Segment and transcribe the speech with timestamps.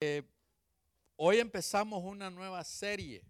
[0.00, 0.22] Eh,
[1.16, 3.24] hoy empezamos una nueva serie,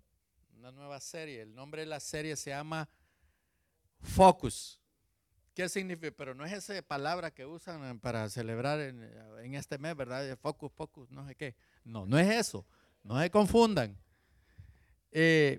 [0.55, 1.41] una nueva serie.
[1.41, 2.87] El nombre de la serie se llama
[4.03, 4.79] Focus.
[5.55, 6.15] ¿Qué significa?
[6.15, 10.37] Pero no es esa palabra que usan para celebrar en, este mes, ¿verdad?
[10.37, 11.57] Focus, focus, no sé qué.
[11.85, 12.67] No, no es eso.
[13.03, 13.97] No se confundan.
[15.11, 15.59] Eh,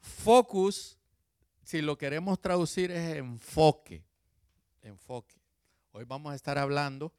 [0.00, 0.98] focus,
[1.62, 4.02] si lo queremos traducir, es enfoque.
[4.80, 5.36] Enfoque.
[5.92, 7.12] Hoy vamos a estar hablando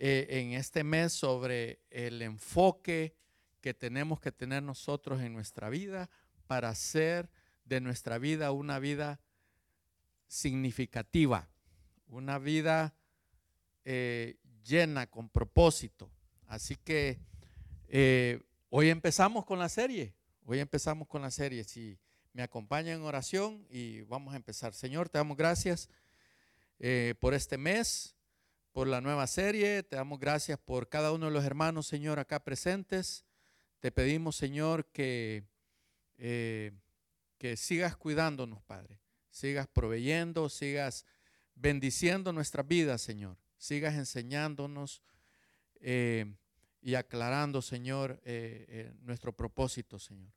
[0.00, 3.16] eh, en este mes sobre el enfoque
[3.60, 6.08] que tenemos que tener nosotros en nuestra vida
[6.46, 7.28] para hacer
[7.64, 9.20] de nuestra vida una vida
[10.28, 11.48] significativa,
[12.06, 12.94] una vida
[13.84, 16.08] eh, llena con propósito.
[16.46, 17.18] Así que
[17.88, 18.40] eh,
[18.70, 21.64] hoy empezamos con la serie, hoy empezamos con la serie.
[21.64, 21.98] Si
[22.32, 24.74] me acompañan en oración y vamos a empezar.
[24.74, 25.88] Señor, te damos gracias
[27.18, 28.14] por este mes
[28.78, 32.44] por la nueva serie, te damos gracias por cada uno de los hermanos, Señor, acá
[32.44, 33.24] presentes.
[33.80, 35.42] Te pedimos, Señor, que,
[36.16, 36.70] eh,
[37.38, 39.00] que sigas cuidándonos, Padre.
[39.30, 41.06] Sigas proveyendo, sigas
[41.56, 43.36] bendiciendo nuestras vidas, Señor.
[43.56, 45.02] Sigas enseñándonos
[45.80, 46.36] eh,
[46.80, 50.32] y aclarando, Señor, eh, nuestro propósito, Señor.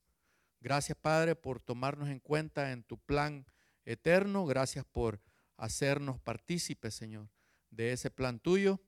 [0.60, 3.46] Gracias, Padre, por tomarnos en cuenta en tu plan
[3.86, 4.48] eterno.
[4.48, 5.22] Gracias por
[5.58, 7.30] hacernos partícipes, Señor
[7.72, 8.80] de ese plan tuyo.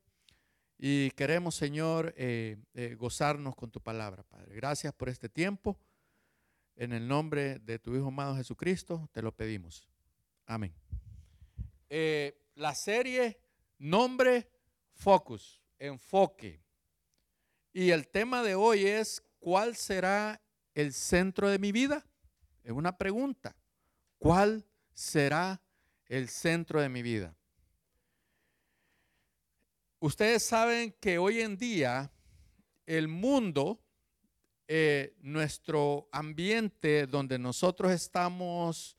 [0.78, 4.54] Y queremos, Señor, eh, eh, gozarnos con tu palabra, Padre.
[4.56, 5.80] Gracias por este tiempo.
[6.76, 9.88] En el nombre de tu Hijo amado Jesucristo, te lo pedimos.
[10.46, 10.74] Amén.
[11.90, 13.40] Eh, la serie,
[13.78, 14.50] nombre,
[14.94, 16.62] focus, enfoque.
[17.72, 20.42] Y el tema de hoy es, ¿cuál será
[20.74, 22.06] el centro de mi vida?
[22.64, 23.56] Es una pregunta.
[24.18, 25.62] ¿Cuál será
[26.08, 27.36] el centro de mi vida?
[30.04, 32.12] Ustedes saben que hoy en día
[32.86, 33.82] el mundo,
[34.68, 38.98] eh, nuestro ambiente donde nosotros estamos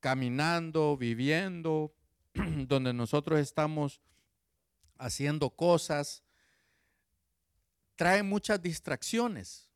[0.00, 1.94] caminando, viviendo,
[2.32, 4.00] donde nosotros estamos
[4.96, 6.24] haciendo cosas,
[7.96, 9.70] trae muchas distracciones.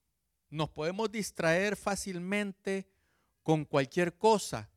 [0.48, 2.88] Nos podemos distraer fácilmente
[3.42, 4.70] con cualquier cosa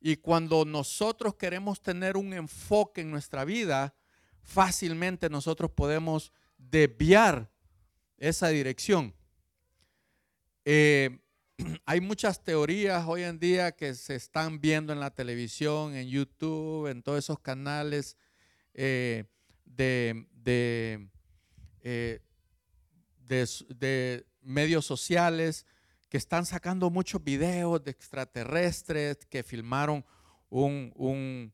[0.00, 3.94] y cuando nosotros queremos tener un enfoque en nuestra vida,
[4.42, 7.50] fácilmente nosotros podemos desviar
[8.18, 9.14] esa dirección.
[10.64, 11.18] Eh,
[11.86, 16.88] hay muchas teorías hoy en día que se están viendo en la televisión, en YouTube,
[16.88, 18.16] en todos esos canales
[18.74, 19.24] eh,
[19.64, 20.26] de,
[21.82, 22.20] eh,
[23.18, 25.66] de, de medios sociales
[26.08, 30.04] que están sacando muchos videos de extraterrestres que filmaron
[30.48, 31.52] un,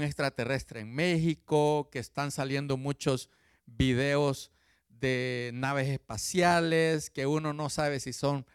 [0.00, 3.30] extraterrestre en México, que están saliendo muchos
[3.66, 4.50] videos
[4.88, 8.46] de naves espaciales, que uno no sabe si son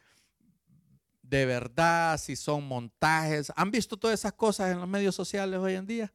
[1.22, 3.52] de verdad, si son montajes.
[3.56, 6.14] ¿Han visto todas esas cosas en los medios sociales hoy en día?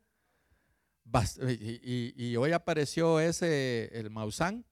[1.40, 4.64] Y, hoy apareció ese, el Maussan,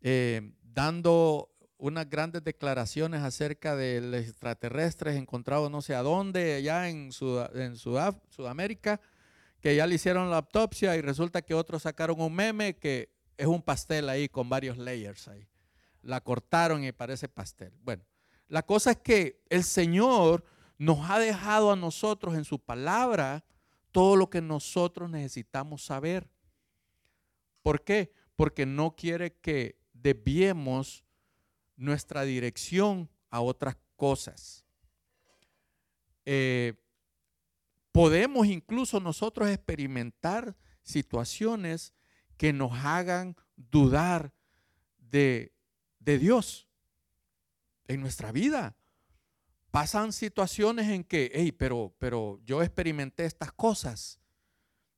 [0.00, 1.53] eh, dando
[1.84, 9.02] unas grandes declaraciones acerca de los extraterrestres encontrados no sé a dónde, allá en, Sudamérica,
[9.60, 13.46] que ya le hicieron la autopsia y resulta que otros sacaron un meme que es
[13.46, 15.46] un pastel ahí con varios layers ahí.
[16.00, 17.74] La cortaron y parece pastel.
[17.82, 18.02] Bueno,
[18.48, 20.42] la cosa es que el Señor
[20.78, 23.44] nos ha dejado a nosotros en su palabra
[23.92, 26.30] todo lo que nosotros necesitamos saber.
[27.60, 28.10] ¿Por qué?
[28.36, 31.03] Porque no quiere que desviemos
[31.76, 34.64] nuestra dirección a otras cosas.
[36.24, 36.74] Eh,
[37.92, 41.92] podemos incluso nosotros experimentar situaciones
[42.36, 44.32] que nos hagan dudar
[44.98, 45.52] de,
[46.00, 46.68] de Dios
[47.86, 48.76] en nuestra vida.
[49.70, 54.20] Pasan situaciones en que, hey, pero, pero yo experimenté estas cosas.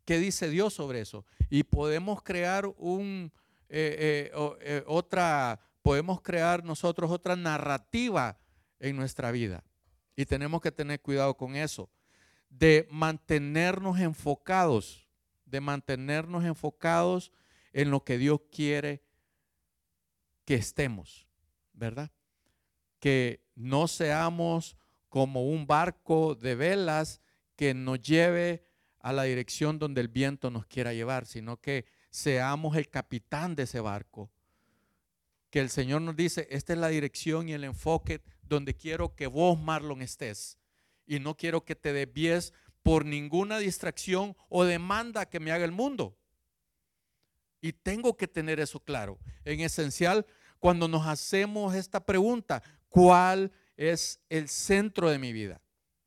[0.05, 1.25] ¿Qué dice Dios sobre eso?
[1.51, 3.33] Y podemos crear un,
[3.69, 8.41] eh, eh, otra podemos crear nosotros otra narrativa
[8.81, 9.63] en nuestra vida.
[10.17, 11.93] Y tenemos que tener cuidado con eso,
[12.49, 15.09] de mantenernos enfocados,
[15.45, 17.31] de mantenernos enfocados
[17.73, 19.05] en lo que Dios quiere
[20.45, 21.29] que estemos,
[21.73, 22.11] ¿verdad?
[22.99, 24.77] Que no seamos
[25.09, 27.21] como un barco de velas
[27.55, 28.65] que nos lleve
[28.99, 33.63] a la dirección donde el viento nos quiera llevar, sino que seamos el capitán de
[33.63, 34.33] ese barco
[35.51, 39.27] que el Señor nos dice, esta es la dirección y el enfoque donde quiero que
[39.27, 40.59] vos, Marlon, estés.
[41.07, 42.53] Y no quiero que te desvíes
[42.83, 46.17] por ninguna distracción o demanda que me haga el mundo.
[47.61, 49.19] Y tengo que tener eso claro.
[49.45, 50.27] En esencial,
[50.59, 55.61] cuando nos hacemos esta pregunta, ¿cuál es el centro de mi vida?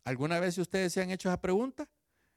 [0.04, 1.90] ¿Alguna vez ustedes se han hecho esa pregunta?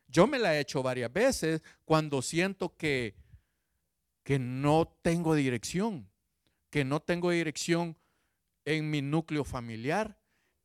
[0.09, 3.15] Yo me la he hecho varias veces cuando siento que,
[4.25, 6.09] que no tengo dirección,
[6.73, 7.99] que no tengo dirección
[8.65, 10.19] en mi núcleo familiar,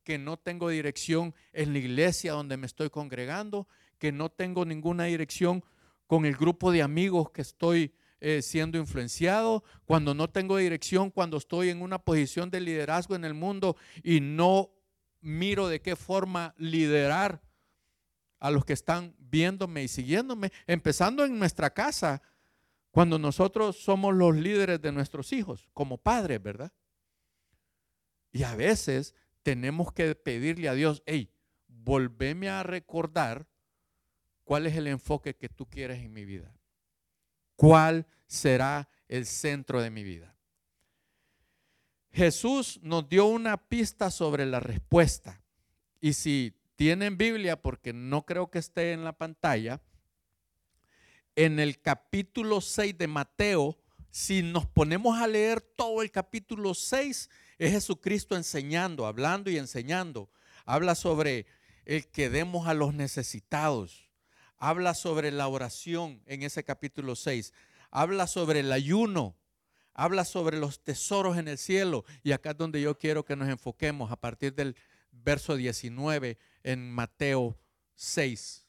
[0.04, 3.68] que no tengo dirección en la iglesia donde me estoy congregando,
[3.98, 5.62] que no tengo ninguna dirección
[6.06, 11.36] con el grupo de amigos que estoy eh, siendo influenciado, cuando no tengo dirección, cuando
[11.36, 14.70] estoy en una posición de liderazgo en el mundo y no
[15.20, 17.42] miro de qué forma liderar
[18.38, 22.22] a los que están viéndome y siguiéndome, empezando en nuestra casa,
[22.98, 26.72] cuando nosotros somos los líderes de nuestros hijos, como padres, ¿verdad?
[28.32, 29.14] Y a veces
[29.44, 31.32] tenemos que pedirle a Dios, hey,
[31.68, 33.46] volveme a recordar
[34.42, 36.58] cuál es el enfoque que tú quieres en mi vida.
[37.54, 40.36] ¿Cuál será el centro de mi vida?
[42.10, 45.40] Jesús nos dio una pista sobre la respuesta.
[46.00, 49.82] Y si tienen Biblia, porque no creo que esté en la pantalla,
[51.38, 53.78] en el capítulo 6 de Mateo,
[54.10, 60.32] si nos ponemos a leer todo el capítulo 6, es Jesucristo enseñando, hablando y enseñando.
[60.64, 61.46] Habla sobre
[61.84, 64.10] el que demos a los necesitados.
[64.56, 67.52] Habla sobre la oración en ese capítulo 6.
[67.92, 69.36] Habla sobre el ayuno.
[69.94, 72.04] Habla sobre los tesoros en el cielo.
[72.24, 74.74] Y acá es donde yo quiero que nos enfoquemos a partir del
[75.12, 77.56] verso 19 en Mateo
[77.94, 78.67] 6.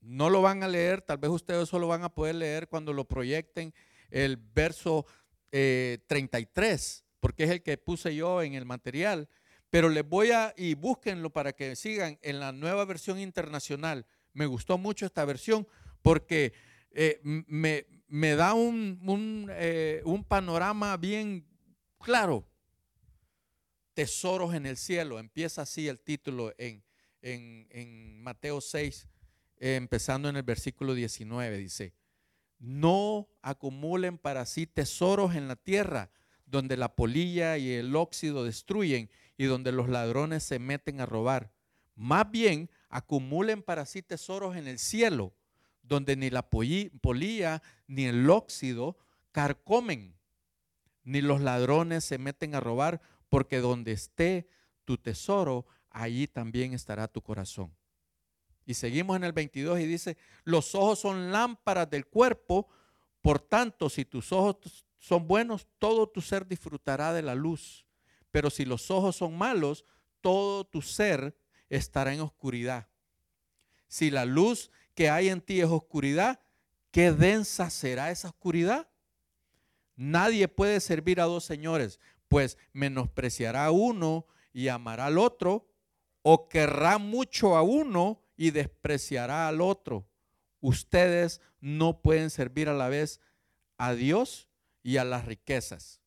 [0.00, 3.06] No lo van a leer, tal vez ustedes solo van a poder leer cuando lo
[3.06, 3.74] proyecten
[4.10, 5.06] el verso
[5.50, 9.28] 33 porque es el que puse yo en el material.
[9.68, 14.04] Pero les voy a, y búsquenlo para que sigan en la nueva versión internacional.
[14.32, 15.68] Me gustó mucho esta versión
[16.02, 16.52] porque
[16.90, 21.46] eh, me, da un, eh, un, panorama bien
[22.00, 22.48] claro.
[23.94, 25.20] Tesoros en el cielo.
[25.20, 26.82] Empieza así el título en,
[27.22, 29.06] en Mateo 6,
[29.60, 31.58] empezando en el versículo 19.
[31.58, 31.94] Dice,
[32.58, 36.10] no acumulen para sí tesoros en la tierra
[36.46, 41.52] donde la polilla y el óxido destruyen y donde los ladrones se meten a robar.
[41.94, 45.32] Más bien, acumulen para sí tesoros en el cielo,
[45.82, 48.98] donde ni la polilla ni el óxido
[49.32, 50.16] carcomen,
[51.04, 54.48] ni los ladrones se meten a robar, porque donde esté
[54.84, 57.72] tu tesoro, allí también estará tu corazón.
[58.70, 62.68] Y seguimos en el 22 y dice, los ojos son lámparas del cuerpo,
[63.20, 67.84] por tanto, si tus ojos son buenos, todo tu ser disfrutará de la luz.
[68.30, 69.84] Pero si los ojos son malos,
[70.20, 71.36] todo tu ser
[71.68, 72.86] estará en oscuridad.
[73.88, 76.38] Si la luz que hay en ti es oscuridad,
[76.92, 78.88] ¿qué densa será esa oscuridad?
[79.96, 85.66] Nadie puede servir a dos señores, pues menospreciará uno y amará al otro,
[86.22, 90.08] o querrá mucho a uno y despreciará al otro.
[90.60, 93.20] Ustedes no pueden servir a la vez
[93.76, 94.48] a Dios
[94.82, 96.00] y a las riquezas.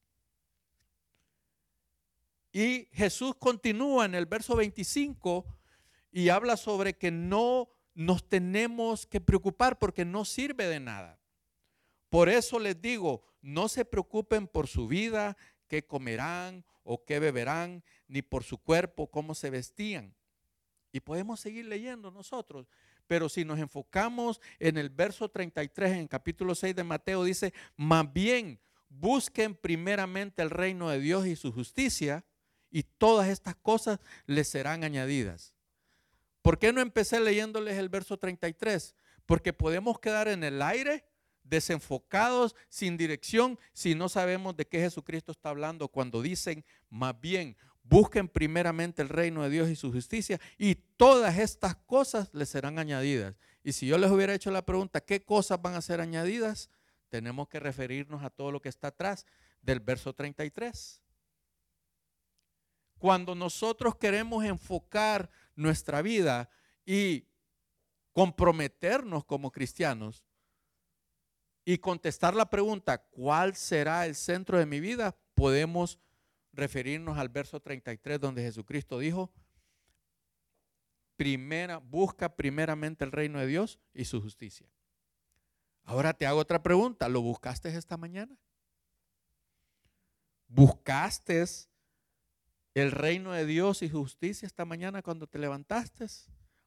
[2.51, 5.45] Y Jesús continúa en el verso 25
[6.11, 11.19] y habla sobre que no nos tenemos que preocupar porque no sirve de nada.
[12.09, 15.37] Por eso les digo, no se preocupen por su vida,
[15.67, 20.15] qué comerán o qué beberán, ni por su cuerpo, cómo se vestían.
[20.93, 22.69] Y podemos seguir leyendo nosotros.
[23.07, 27.53] Pero si nos enfocamos en el verso 33, en el capítulo 6 de Mateo, dice,
[27.75, 32.23] más bien busquen primeramente el reino de Dios y su justicia,
[32.69, 35.53] y todas estas cosas les serán añadidas.
[36.41, 38.95] ¿Por qué no empecé leyéndoles el verso 33?
[39.25, 41.05] Porque podemos quedar en el aire,
[41.43, 47.57] desenfocados, sin dirección, si no sabemos de qué Jesucristo está hablando cuando dicen, más bien,
[47.83, 52.79] Busquen primeramente el reino de Dios y su justicia y todas estas cosas les serán
[52.79, 53.35] añadidas.
[53.63, 56.69] Y si yo les hubiera hecho la pregunta, ¿qué cosas van a ser añadidas?
[57.09, 59.25] Tenemos que referirnos a todo lo que está atrás
[59.61, 61.01] del verso 33.
[62.97, 66.49] Cuando nosotros queremos enfocar nuestra vida
[66.85, 67.27] y
[68.13, 70.23] comprometernos como cristianos
[71.65, 75.15] y contestar la pregunta, ¿cuál será el centro de mi vida?
[75.33, 75.99] Podemos
[76.53, 79.31] referirnos al verso 33 donde Jesucristo dijo,
[81.17, 84.67] primera, busca primeramente el reino de Dios y su justicia.
[85.83, 88.37] Ahora te hago otra pregunta, ¿lo buscaste esta mañana?
[90.47, 91.43] ¿Buscaste
[92.73, 96.05] el reino de Dios y justicia esta mañana cuando te levantaste?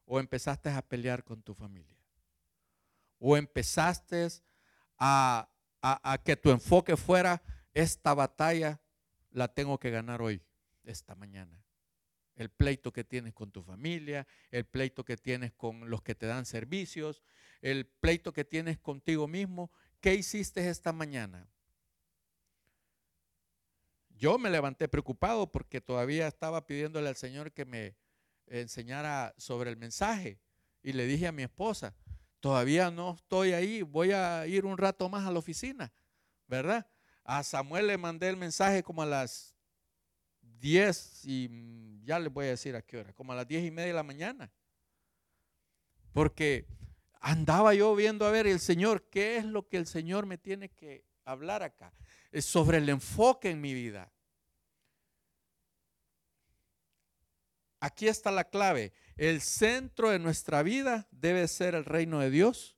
[0.04, 1.96] ¿O empezaste a pelear con tu familia?
[3.18, 4.28] ¿O empezaste
[4.98, 5.48] a
[5.82, 7.42] a, que tu enfoque fuera,
[7.74, 8.80] esta batalla
[9.36, 10.42] la tengo que ganar hoy,
[10.84, 11.62] esta mañana.
[12.36, 16.24] El pleito que tienes con tu familia, el pleito que tienes con los que te
[16.24, 17.22] dan servicios,
[17.60, 19.70] el pleito que tienes contigo mismo.
[20.00, 21.50] ¿Qué hiciste esta mañana?
[24.08, 27.94] Yo me levanté preocupado porque todavía estaba pidiéndole al Señor que me
[28.46, 30.40] enseñara sobre el mensaje.
[30.82, 31.94] Y le dije a mi esposa,
[32.40, 35.92] todavía no estoy ahí, voy a ir un rato más a la oficina,
[36.46, 36.86] ¿verdad?
[37.28, 39.56] A Samuel le mandé el mensaje como a las
[40.60, 43.70] 10 y ya les voy a decir a qué hora, como a las 10 y
[43.72, 44.52] media de la mañana.
[46.12, 46.68] Porque
[47.20, 50.68] andaba yo viendo a ver el Señor, ¿qué es lo que el Señor me tiene
[50.70, 51.92] que hablar acá?
[52.40, 54.12] sobre el enfoque en mi vida.
[57.80, 58.92] Aquí está la clave.
[59.16, 62.76] El centro de nuestra vida debe ser el reino de Dios.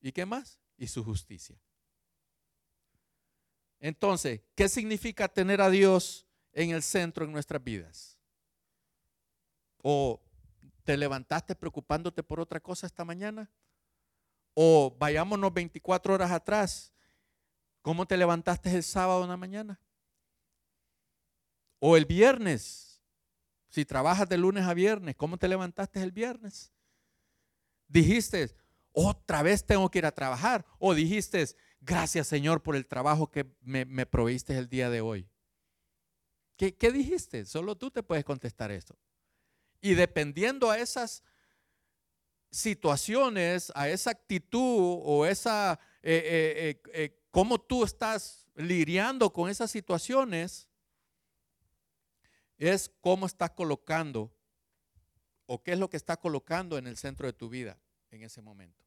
[0.00, 0.60] ¿Y qué más?
[0.76, 1.56] Y su justicia.
[3.84, 8.18] Entonces, ¿qué significa tener a Dios en el centro en nuestras vidas?
[9.82, 10.22] ¿O
[10.84, 13.50] te levantaste preocupándote por otra cosa esta mañana?
[14.54, 16.94] ¿O vayámonos 24 horas atrás
[17.84, 19.78] ¿Cómo te levantaste el sábado en la mañana?
[21.80, 23.02] O el viernes,
[23.68, 26.72] si trabajas de lunes a viernes, ¿cómo te levantaste el viernes?
[27.86, 28.56] Dijiste,
[28.90, 30.64] otra vez tengo que ir a trabajar.
[30.78, 31.46] O dijiste,
[31.84, 34.06] gracias Señor por el trabajo que me, me
[34.48, 35.28] el día de hoy.
[36.56, 37.44] ¿Qué, ¿Qué, dijiste?
[37.46, 38.96] Solo tú te puedes contestar esto.
[39.80, 41.22] Y dependiendo a esas
[42.50, 49.70] situaciones, a esa actitud o esa eh, eh, eh, cómo tú estás lidiando con esas
[49.70, 50.68] situaciones,
[52.58, 54.30] es cómo estás colocando
[55.46, 58.42] o qué es lo que está colocando en el centro de tu vida en ese
[58.42, 58.83] momento.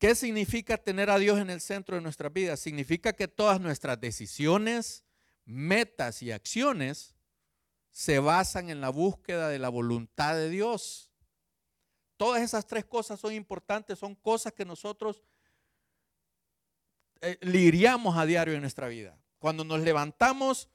[0.00, 2.56] ¿Qué significa tener a Dios en el centro de nuestra vida?
[2.56, 5.04] Significa que todas nuestras decisiones,
[5.44, 7.14] metas y acciones
[7.90, 11.12] se basan en la búsqueda de la voluntad de Dios.
[12.16, 15.22] Todas esas tres cosas son importantes, son cosas que nosotros
[17.20, 17.36] eh,
[18.16, 19.20] a diario en nuestra vida.
[19.38, 20.70] Cuando nos levantamos,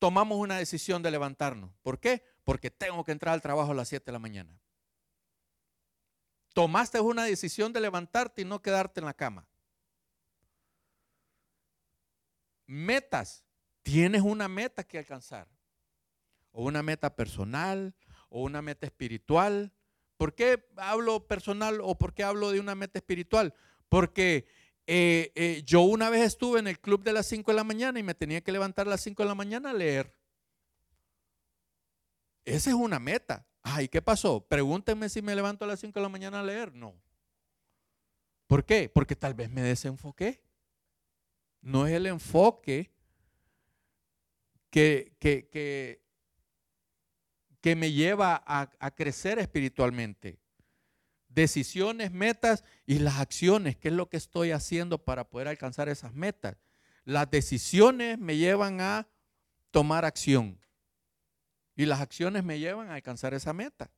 [0.00, 1.70] tomamos una decisión de levantarnos.
[1.80, 2.24] ¿Por qué?
[2.42, 4.60] Porque tengo que entrar al trabajo a las 7 de la mañana.
[6.54, 9.46] Tomaste una decisión de levantarte y no quedarte en la cama.
[12.66, 13.44] Metas.
[13.82, 15.48] Tienes una meta que alcanzar.
[16.52, 17.94] O una meta personal,
[18.30, 19.72] o una meta espiritual.
[20.16, 23.52] ¿Por qué hablo personal o por qué hablo de una meta espiritual?
[23.88, 24.46] Porque
[24.86, 27.98] eh, eh, yo una vez estuve en el club de las 5 de la mañana
[27.98, 30.16] y me tenía que levantar a las 5 de la mañana a leer.
[32.44, 33.44] Esa es una meta.
[33.64, 34.46] Ay, ¿qué pasó?
[34.46, 36.72] Pregúntenme si me levanto a las 5 de la mañana a leer.
[36.72, 36.94] No.
[38.46, 38.88] ¿Por qué?
[38.88, 40.40] Porque tal vez me desenfoqué.
[41.60, 42.92] No es el enfoque
[44.70, 45.48] que, que,
[47.60, 50.38] que, me lleva a crecer espiritualmente
[51.34, 56.14] decisiones, metas y las acciones, qué es lo que estoy haciendo para poder alcanzar esas
[56.14, 56.56] metas.
[57.04, 59.08] Las decisiones me llevan a
[59.70, 60.58] tomar acción
[61.76, 63.90] y las acciones me llevan a alcanzar esa meta.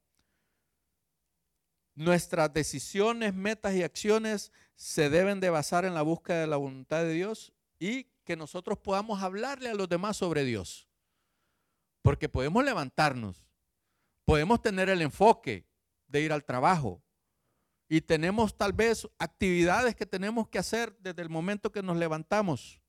[1.95, 7.03] Nuestras decisiones, metas y acciones se deben de basar en la búsqueda de la voluntad
[7.03, 10.89] de Dios y que nosotros podamos hablarle a los demás sobre Dios.
[12.03, 13.47] Porque podemos levantarnos,
[14.25, 15.67] podemos tener el enfoque
[16.07, 17.03] de ir al trabajo,
[17.89, 22.81] y tenemos tal vez actividades que tenemos que hacer desde el momento que nos levantamos.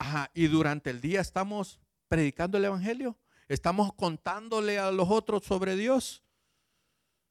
[0.00, 1.78] Ajá, y durante el día estamos
[2.08, 6.24] predicando el Evangelio, estamos contándole a los otros sobre Dios.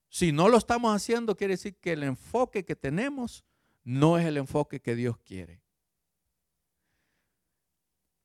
[0.08, 3.44] Si no lo estamos haciendo, quiere decir que el enfoque que tenemos
[3.84, 5.64] no es el enfoque que Dios quiere.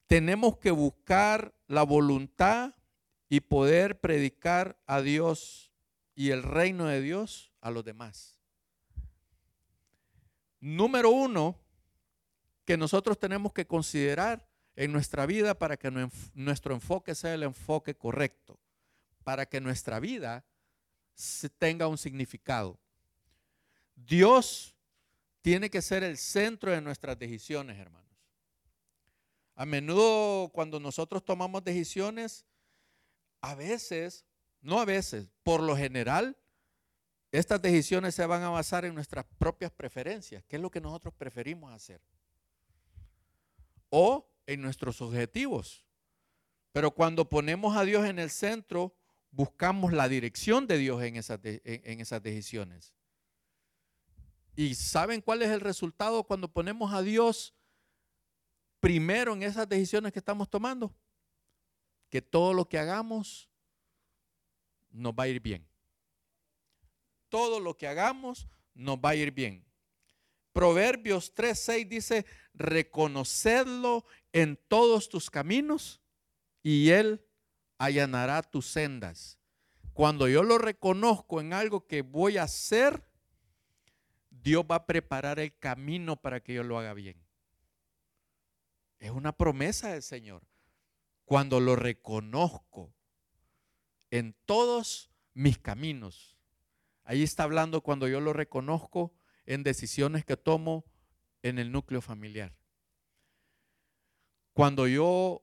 [0.07, 2.75] Tenemos que buscar la voluntad
[3.31, 5.73] y poder predicar a Dios
[6.15, 8.39] y el reino de Dios a los demás.
[10.61, 11.64] Número uno,
[12.65, 15.91] que nosotros tenemos que considerar en nuestra vida para que
[16.35, 18.59] nuestro enfoque sea el enfoque correcto,
[19.23, 20.45] para que nuestra vida
[21.59, 22.79] tenga un significado.
[23.95, 24.75] Dios
[25.43, 28.05] tiene que ser el centro de nuestras decisiones, hermanos.
[29.55, 32.45] A menudo cuando nosotros tomamos decisiones,
[33.41, 34.25] a veces
[34.65, 36.37] no a veces, por lo general,
[37.31, 41.13] estas decisiones se van a basar en nuestras propias preferencias, qué es lo que nosotros
[41.15, 42.01] preferimos hacer,
[43.97, 45.87] o en nuestros objetivos.
[46.73, 48.93] Pero cuando ponemos a Dios en el centro,
[49.31, 52.93] buscamos la dirección de Dios en esas, en esas decisiones.
[54.57, 57.55] ¿Y saben cuál es el resultado cuando ponemos a Dios
[58.81, 60.93] primero en esas decisiones que estamos tomando?
[62.11, 63.49] Que todo lo que hagamos
[64.91, 65.65] nos va a ir bien.
[67.29, 69.65] Todo lo que hagamos nos va a ir bien.
[70.55, 76.01] Proverbios 3:6 dice, reconocedlo en todos tus caminos
[76.63, 77.27] y Él
[77.77, 79.41] allanará tus sendas.
[79.95, 83.05] Cuando yo lo reconozco en algo que voy a hacer,
[84.31, 87.21] Dios va a preparar el camino para que yo lo haga bien.
[89.01, 90.47] Es una promesa del Señor.
[91.25, 92.95] Cuando lo reconozco
[94.13, 96.39] en todos mis caminos.
[97.03, 99.13] Ahí está hablando cuando yo lo reconozco
[99.47, 100.85] en decisiones que tomo
[101.43, 102.55] en el núcleo familiar.
[104.53, 105.43] Cuando yo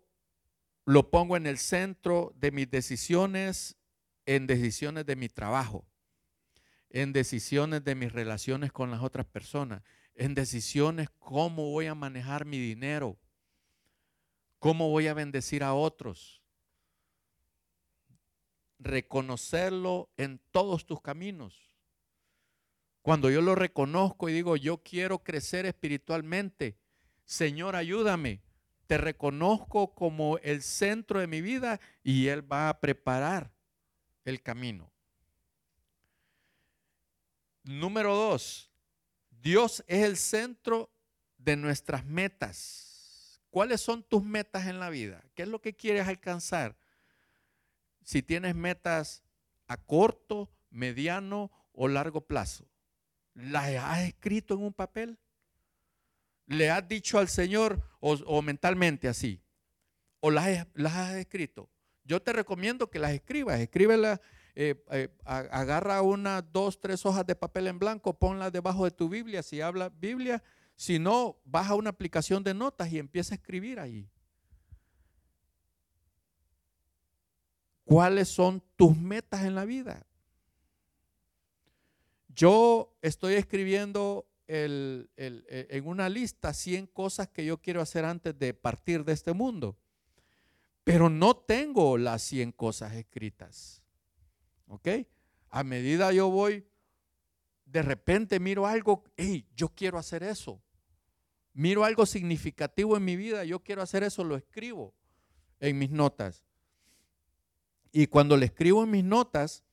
[0.85, 3.77] lo pongo en el centro de mis decisiones,
[4.25, 5.85] en decisiones de mi trabajo,
[6.89, 9.83] en decisiones de mis relaciones con las otras personas,
[10.15, 13.17] en decisiones cómo voy a manejar mi dinero,
[14.59, 16.41] cómo voy a bendecir a otros.
[18.79, 21.70] Reconocerlo en todos tus caminos.
[23.01, 26.77] Cuando yo lo reconozco y digo, yo quiero crecer espiritualmente,
[27.25, 28.41] Señor, ayúdame.
[28.85, 33.53] Te reconozco como el centro de mi vida y Él va a preparar
[34.25, 34.91] el camino.
[37.63, 38.71] Número dos,
[39.29, 40.91] Dios es el centro
[41.37, 43.41] de nuestras metas.
[43.49, 45.23] ¿Cuáles son tus metas en la vida?
[45.35, 46.77] ¿Qué es lo que quieres alcanzar?
[48.03, 49.23] Si tienes metas
[49.67, 52.67] a corto, mediano o largo plazo.
[53.33, 55.17] ¿Las has escrito en un papel?
[56.47, 59.41] ¿Le has dicho al Señor o, mentalmente así?
[60.19, 61.69] ¿O las, has escrito?
[62.03, 63.59] Yo te recomiendo que las escribas.
[63.59, 64.19] Escríbelas,
[64.55, 69.07] eh, eh, agarra una, dos, tres hojas de papel en blanco, ponlas debajo de tu
[69.07, 70.43] Biblia si habla Biblia.
[70.75, 74.09] Si no, baja una aplicación de notas y empieza a escribir ahí.
[77.85, 80.05] ¿Cuáles son tus metas en la vida?
[82.35, 88.53] Yo estoy escribiendo e, en una lista 100 cosas que yo quiero hacer antes de
[88.53, 89.77] partir de este mundo,
[90.83, 93.81] pero no tengo las 100 cosas escritas.
[94.67, 94.87] ¿Ok?
[95.49, 96.65] A medida yo voy,
[97.65, 100.61] de repente miro algo, hey, yo quiero hacer eso.
[101.53, 104.93] Miro algo significativo en mi vida, yo quiero hacer eso, lo escribo
[105.59, 106.43] en mis notas.
[107.91, 109.63] Y cuando le escribo en mis notas,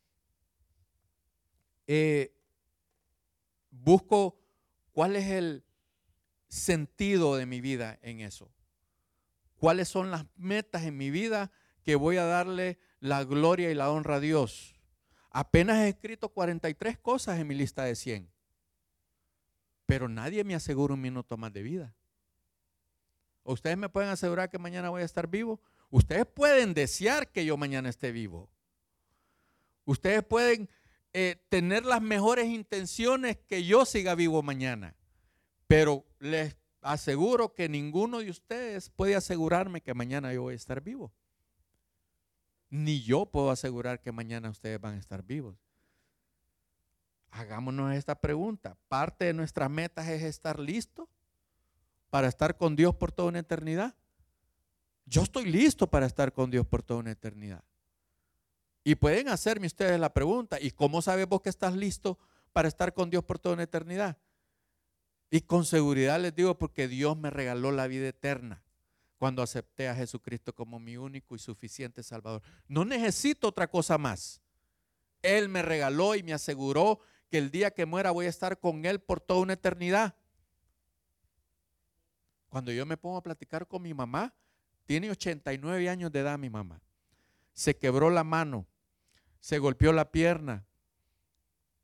[1.86, 2.37] eh,
[3.82, 4.38] busco
[4.92, 5.64] cuál es el
[6.48, 8.50] sentido de mi vida en eso.
[9.56, 11.50] ¿Cuáles son las metas en mi vida
[11.82, 14.74] que voy a darle la gloria y la honra a Dios?
[15.30, 18.30] Apenas he escrito 43 cosas en mi lista de 100.
[19.86, 21.94] Pero nadie me asegura un minuto más de vida.
[23.42, 25.60] ¿Ustedes me pueden asegurar que mañana voy a estar vivo?
[25.90, 28.50] Ustedes pueden desear que yo mañana esté vivo.
[29.86, 30.68] Ustedes pueden
[31.20, 34.94] eh, tener las mejores intenciones que yo siga vivo mañana.
[35.66, 40.80] Pero les aseguro que ninguno de ustedes puede asegurarme que mañana yo voy a estar
[40.80, 41.12] vivo.
[42.70, 45.56] Ni yo puedo asegurar que mañana ustedes van a estar vivos.
[47.32, 48.76] Hagámonos esta pregunta.
[48.86, 51.08] Parte de nuestras metas es estar listo
[52.10, 53.96] para estar con Dios por toda una eternidad.
[55.04, 57.64] Yo estoy listo para estar con Dios por toda una eternidad.
[58.88, 62.18] Y pueden hacerme ustedes la pregunta, ¿y cómo sabes vos que estás listo
[62.54, 64.16] para estar con Dios por toda una eternidad?
[65.30, 68.62] Y con seguridad les digo porque Dios me regaló la vida eterna
[69.18, 72.40] cuando acepté a Jesucristo como mi único y suficiente Salvador.
[72.66, 74.40] No necesito otra cosa más.
[75.20, 78.86] Él me regaló y me aseguró que el día que muera voy a estar con
[78.86, 80.14] Él por toda una eternidad.
[82.48, 84.32] Cuando yo me pongo a platicar con mi mamá,
[84.86, 86.80] tiene 89 años de edad mi mamá.
[87.52, 88.66] Se quebró la mano
[89.40, 90.66] se golpeó la pierna,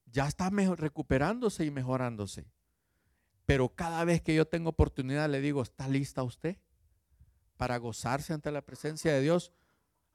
[0.06, 2.46] ya está recuperándose y mejorándose.
[3.46, 6.56] Pero cada vez que yo tengo oportunidad le digo, ¿está lista usted
[7.56, 9.52] para gozarse ante la presencia de Dios?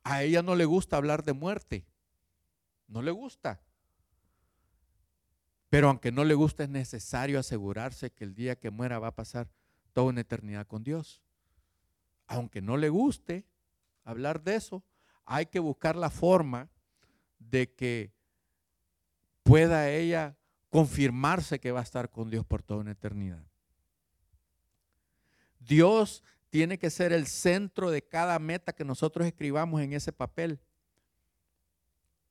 [0.03, 1.85] A ella no le gusta hablar de muerte,
[2.87, 3.61] no le gusta.
[5.69, 9.15] Pero aunque no le guste, es necesario asegurarse que el día que muera va a
[9.15, 9.49] pasar
[9.93, 11.21] toda una eternidad con Dios.
[12.27, 13.45] Aunque no le guste
[14.03, 14.83] hablar de eso,
[15.25, 16.69] hay que buscar la forma
[17.39, 18.11] de que
[19.43, 20.37] pueda ella
[20.69, 23.43] confirmarse que va a estar con Dios por toda una eternidad.
[25.59, 30.59] Dios tiene que ser el centro de cada meta que nosotros escribamos en ese papel.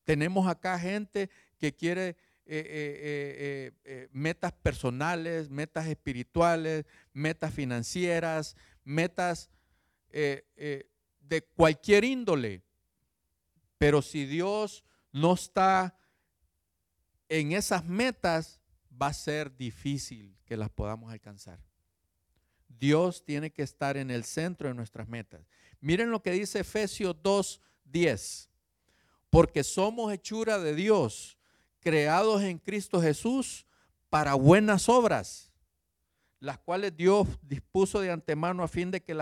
[0.05, 2.17] Tenemos acá gente que quiere
[2.47, 9.51] eh, eh, metas personales, metas espirituales, metas financieras, metas
[10.11, 12.63] de cualquier índole.
[13.77, 14.83] Pero si Dios
[15.21, 15.99] no está
[17.29, 21.61] en esas metas, va a ser difícil que las podamos alcanzar.
[22.69, 25.41] Dios tiene que estar en el centro de nuestras metas.
[25.81, 28.49] Miren lo que dice Efesios 2:10.
[29.31, 31.39] Porque somos hechura de Dios,
[31.81, 33.67] creados en Cristo Jesús
[34.09, 35.53] para buenas obras,
[36.41, 39.15] las cuales Dios dispuso de antemano a fin de que,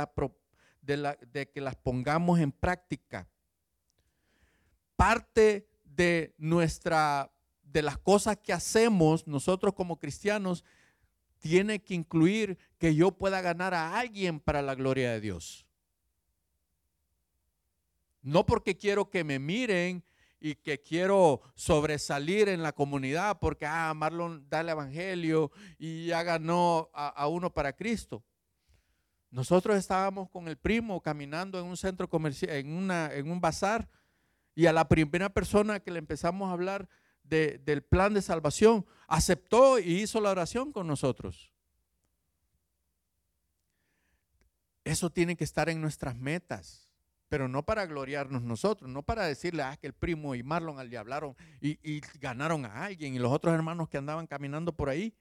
[0.83, 3.29] de que las pongamos en práctica.
[4.95, 7.33] Parte de nuestra
[7.63, 10.65] de las cosas que hacemos nosotros como cristianos
[11.39, 15.67] tiene que incluir que yo pueda ganar a alguien para la gloria de Dios.
[18.23, 20.03] No porque quiero que me miren
[20.41, 26.23] y que quiero sobresalir en la comunidad porque, ah, Marlon da el evangelio y ya
[26.23, 28.25] ganó a, uno para Cristo.
[29.31, 33.89] Nosotros estábamos con el primo caminando en un centro comercial, en, una, en un bazar,
[34.57, 36.89] y a la primera persona que le empezamos a hablar
[37.23, 41.53] del plan de salvación, aceptó y hizo la oración con nosotros.
[44.83, 46.91] Eso tiene que estar en nuestras metas,
[47.29, 50.97] pero no para gloriarnos nosotros, no para decirle, ah, que el primo y Marlon le
[50.97, 55.13] hablaron y, y ganaron a alguien y los otros hermanos que andaban caminando por ahí.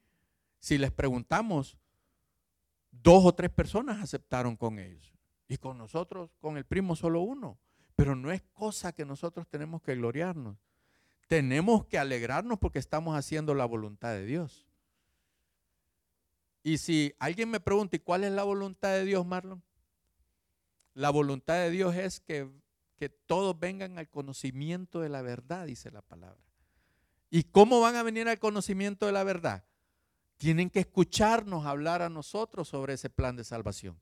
[0.60, 1.78] Si les preguntamos,
[2.92, 5.14] dos o tres personas aceptaron con ellos
[5.50, 7.60] y con nosotros, con el primo solo uno.
[7.96, 10.58] Pero no es cosa que nosotros tenemos que gloriarnos
[11.28, 14.68] tenemos que alegrarnos porque estamos haciendo la voluntad de Dios.
[16.64, 19.64] Y si alguien me pregunta, ¿y cuál es la voluntad de Dios, Marlon?
[20.94, 22.50] La voluntad de Dios es que,
[22.98, 26.42] que todos vengan al conocimiento de la verdad, dice la palabra.
[27.30, 29.66] ¿Y cómo van a venir al conocimiento de la verdad?
[30.38, 34.00] Tienen que escucharnos hablar a nosotros sobre ese plan de salvación.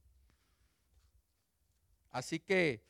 [2.12, 2.84] Así que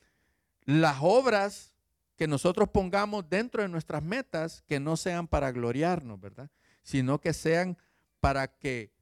[0.65, 1.73] las obras
[2.15, 6.49] que nosotros pongamos dentro de nuestras metas que no sean para gloriarnos, ¿verdad?
[6.83, 7.77] Sino que sean
[8.19, 8.93] para que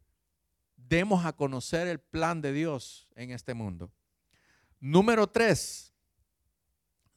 [0.75, 3.91] demos a conocer el plan de Dios en este mundo.
[4.79, 5.93] Número tres,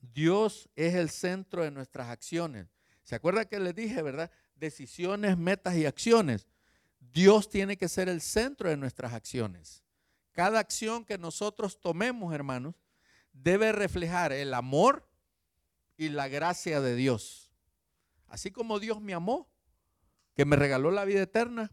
[0.00, 2.66] Dios es el centro de nuestras acciones.
[3.02, 4.30] ¿Se acuerda que les dije, verdad?
[4.54, 6.46] Decisiones, metas y acciones.
[7.00, 9.82] Dios tiene que ser el centro de nuestras acciones.
[10.32, 12.74] Cada acción que nosotros tomemos, hermanos,
[13.34, 15.06] debe reflejar el amor,
[15.96, 17.52] y la gracia de Dios.
[18.28, 19.48] Así como Dios me amó,
[20.34, 21.72] que me regaló la vida eterna,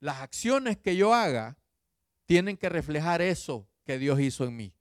[0.00, 1.56] las acciones que yo haga
[2.26, 4.74] tienen que reflejar eso que Dios hizo en mí.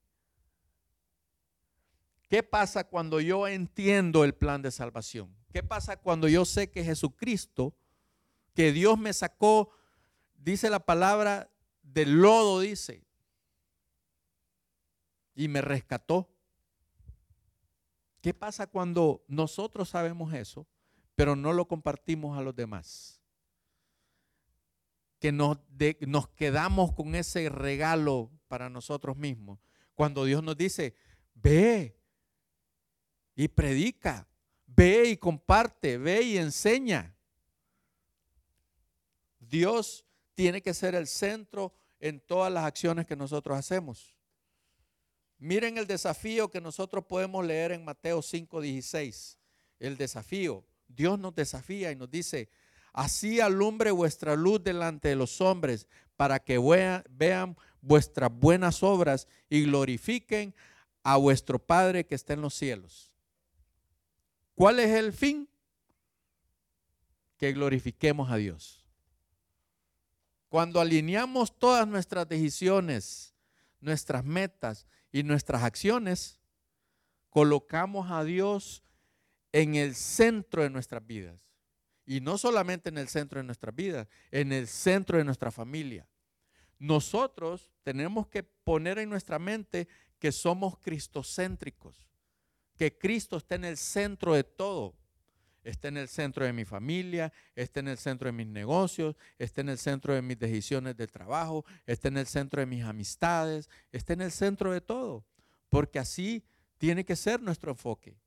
[2.30, 5.36] ¿Qué pasa cuando yo entiendo el plan de salvación?
[5.52, 7.76] ¿Qué pasa cuando yo sé que Jesucristo,
[8.54, 9.72] que Dios me sacó,
[10.36, 11.50] dice la palabra,
[11.82, 13.04] del lodo, dice,
[15.36, 16.30] y me rescató?
[18.22, 20.68] ¿Qué pasa cuando nosotros sabemos eso,
[21.16, 23.22] pero no lo compartimos a los demás?
[25.20, 25.58] Que nos,
[26.08, 29.60] nos quedamos con ese regalo para nosotros mismos.
[29.94, 30.96] Cuando Dios nos dice,
[31.34, 32.00] ve
[33.36, 34.28] y predica,
[34.66, 37.16] ve y comparte, ve y enseña.
[39.40, 44.16] Dios tiene que ser el centro en todas las acciones que nosotros hacemos.
[45.44, 49.38] Miren el desafío que nosotros podemos leer en Mateo 5:16.
[49.78, 50.64] El desafío.
[50.88, 52.48] Dios nos desafía y nos dice,
[52.94, 56.58] así alumbre vuestra luz delante de los hombres para que
[57.10, 60.56] vean vuestras buenas obras y glorifiquen
[61.04, 63.12] a vuestro Padre que está en los cielos.
[64.56, 65.50] ¿Cuál es el fin?
[67.36, 68.86] Que glorifiquemos a Dios.
[70.48, 73.36] Cuando alineamos todas nuestras decisiones,
[73.82, 76.42] nuestras metas y nuestras acciones,
[77.30, 78.84] colocamos a Dios
[79.54, 81.40] en el centro de nuestras vidas.
[82.06, 86.10] Y no solamente en el centro de nuestras vidas, en el centro de nuestra familia.
[86.80, 89.88] Nosotros tenemos que poner en nuestra mente
[90.20, 92.10] que somos cristocéntricos,
[92.76, 94.96] que Cristo está en el centro de todo
[95.64, 99.62] está en el centro de mi familia, está en el centro de mis negocios, está
[99.62, 103.70] en el centro de mis decisiones de trabajo, está en el centro de mis amistades,
[103.92, 105.26] está en el centro de todo,
[105.70, 106.44] porque así
[106.78, 108.18] tiene que ser nuestro enfoque.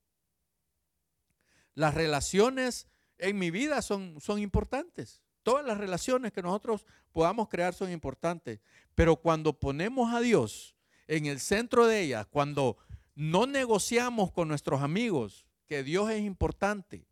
[1.75, 5.21] Las relaciones en mi vida son, son importantes.
[5.43, 8.61] Todas las relaciones que nosotros podamos crear son importantes,
[8.95, 10.75] pero cuando ponemos a Dios
[11.07, 12.79] en el centro de ellas, cuando
[13.15, 17.07] no negociamos con nuestros amigos que Dios es importante,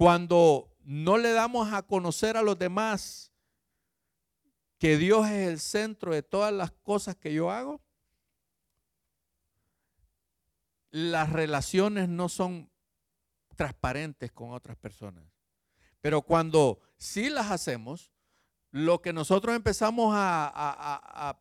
[0.00, 3.30] Cuando no le damos a conocer a los demás
[4.78, 7.82] que Dios es el centro de todas las cosas que yo hago,
[10.90, 12.70] las relaciones no son
[13.56, 15.22] transparentes con otras personas.
[16.00, 18.10] Pero cuando sí las hacemos,
[18.70, 21.36] lo que nosotros empezamos a,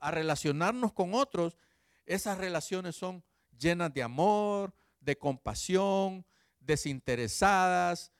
[0.00, 1.58] a, relacionarnos con otros,
[2.06, 3.22] esas relaciones son
[3.58, 6.24] llenas de amor, de compasión,
[6.66, 8.12] desinteresadas.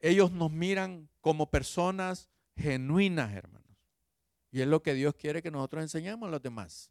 [0.00, 3.66] Ellos nos miran como personas genuinas, hermanos.
[4.50, 6.90] Y es lo que Dios quiere que nosotros enseñemos a los demás.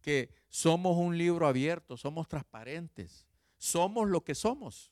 [0.00, 4.90] Que somos un libro abierto, somos transparentes, somos lo que somos.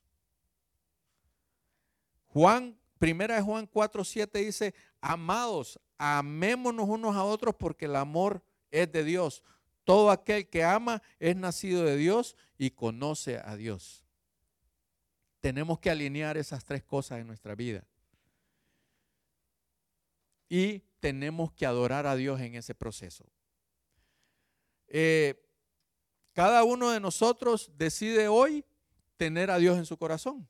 [2.26, 8.42] Juan, primera de Juan 4, 7 dice, amados, amémonos unos a otros porque el amor
[8.70, 9.42] es de Dios.
[9.84, 14.07] Todo aquel que ama es nacido de Dios y conoce a Dios.
[15.40, 17.84] Tenemos que alinear esas tres cosas en nuestra vida.
[20.48, 23.24] Y tenemos que adorar a Dios en ese proceso.
[24.88, 25.44] Eh,
[26.32, 28.64] cada uno de nosotros decide hoy
[29.16, 30.48] tener a Dios en su corazón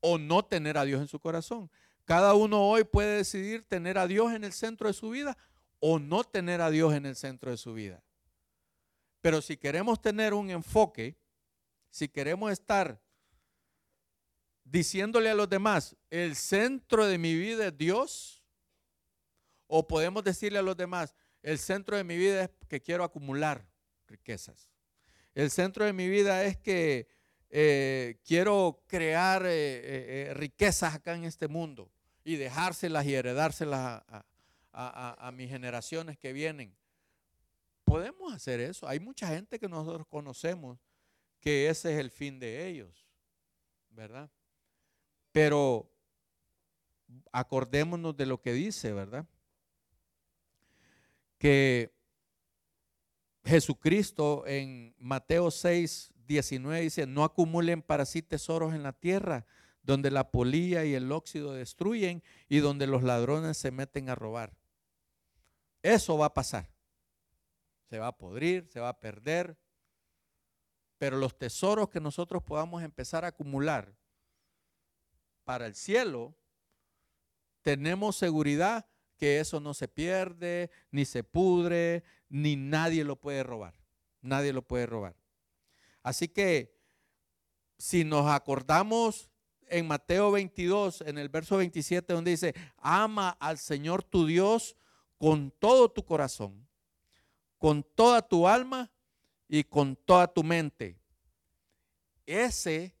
[0.00, 1.70] o no tener a Dios en su corazón.
[2.04, 5.36] Cada uno hoy puede decidir tener a Dios en el centro de su vida
[5.80, 8.02] o no tener a Dios en el centro de su vida.
[9.22, 11.16] Pero si queremos tener un enfoque,
[11.88, 13.00] si queremos estar
[14.74, 18.42] diciéndole a los demás, el centro de mi vida es Dios,
[19.68, 23.64] o podemos decirle a los demás, el centro de mi vida es que quiero acumular
[24.08, 24.72] riquezas.
[25.32, 27.06] El centro de mi vida es que
[27.50, 31.88] eh, quiero crear eh, eh, riquezas acá en este mundo
[32.24, 34.02] y dejárselas y heredárselas
[34.72, 36.74] a, mis generaciones que vienen.
[37.84, 38.88] Podemos hacer eso.
[38.88, 40.80] Hay mucha gente que nosotros conocemos
[41.38, 43.06] que ese es el fin de ellos,
[43.90, 44.28] ¿verdad?
[45.34, 45.90] Pero
[47.32, 49.26] acordémonos de lo que dice, ¿verdad?
[51.38, 51.92] Que
[53.44, 59.44] Jesucristo en Mateo 6, 19 dice, no acumulen para sí tesoros en la tierra,
[59.82, 64.56] donde la polilla y el óxido destruyen y donde los ladrones se meten a robar.
[65.82, 66.70] Eso va a pasar.
[67.90, 69.58] Se va a podrir, se va a perder.
[70.96, 73.96] Pero los tesoros que nosotros podamos empezar a acumular
[75.44, 76.34] para el cielo,
[77.62, 83.74] tenemos seguridad que eso no se pierde, ni se pudre, ni nadie lo puede robar.
[84.20, 85.16] Nadie lo puede robar.
[86.02, 86.74] Así que
[87.78, 89.30] si nos acordamos
[89.68, 94.76] en Mateo 22, en el verso 27, donde dice, ama al Señor tu Dios
[95.18, 96.66] con todo tu corazón,
[97.58, 98.90] con toda tu alma
[99.48, 100.98] y con toda tu mente.
[102.26, 102.93] Ese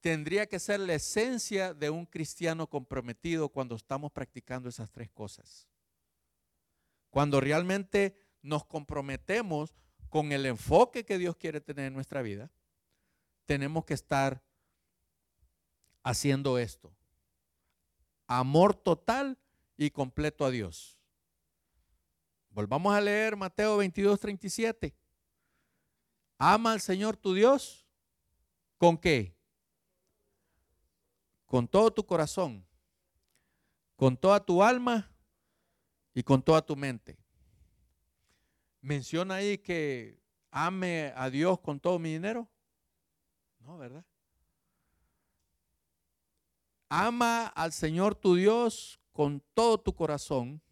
[0.00, 5.68] tendría que ser la esencia de un cristiano comprometido cuando estamos practicando esas tres cosas.
[7.10, 9.74] Cuando realmente nos comprometemos
[10.08, 12.50] con el enfoque que Dios quiere tener en nuestra vida,
[13.44, 14.42] tenemos que estar
[16.02, 16.94] haciendo esto.
[18.26, 19.38] Amor total
[19.76, 20.98] y completo a Dios.
[22.50, 24.94] Volvamos a leer Mateo 22, 37.
[26.38, 27.86] Ama al Señor tu Dios.
[28.76, 29.37] ¿Con qué?
[31.48, 32.64] Con todo tu corazón,
[33.96, 35.10] con toda tu alma
[36.14, 37.18] y con toda tu mente
[38.80, 40.18] menciona ahí que
[40.50, 42.48] ame a Dios con todo mi dinero.
[43.60, 44.04] No, ¿verdad?
[46.88, 50.62] Ama al Señor tu Dios con todo tu corazón,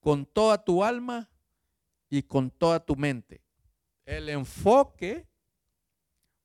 [0.00, 1.28] con toda tu alma
[2.08, 3.42] y con toda tu mente.
[4.06, 5.28] El enfoque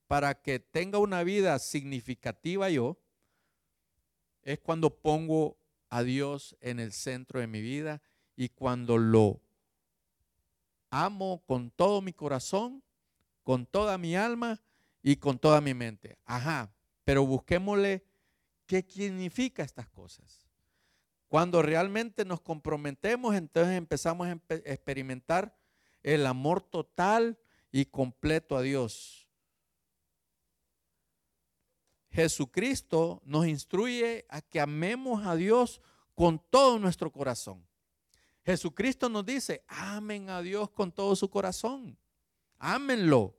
[0.08, 3.01] para que tenga una vida significativa yo
[4.43, 5.58] es cuando pongo
[5.89, 8.01] a Dios en el centro de mi vida
[8.36, 9.41] y cuando lo
[10.89, 12.84] amo con todo mi corazón,
[13.43, 14.62] con toda mi alma
[15.01, 16.17] y con toda mi mente.
[16.25, 16.73] Ajá,
[17.04, 18.06] pero busquémosle
[18.65, 20.47] qué significa estas cosas.
[21.27, 25.56] Cuando realmente nos comprometemos, entonces empezamos a experimentar
[26.04, 27.39] el amor total
[27.71, 29.21] y completo a Dios.
[32.12, 35.82] Jesucristo nos instruye a que amemos a Dios
[36.13, 37.65] con todo nuestro corazón.
[38.45, 41.97] Jesucristo nos dice, amen a Dios con todo su corazón.
[42.58, 43.36] Ámenlo.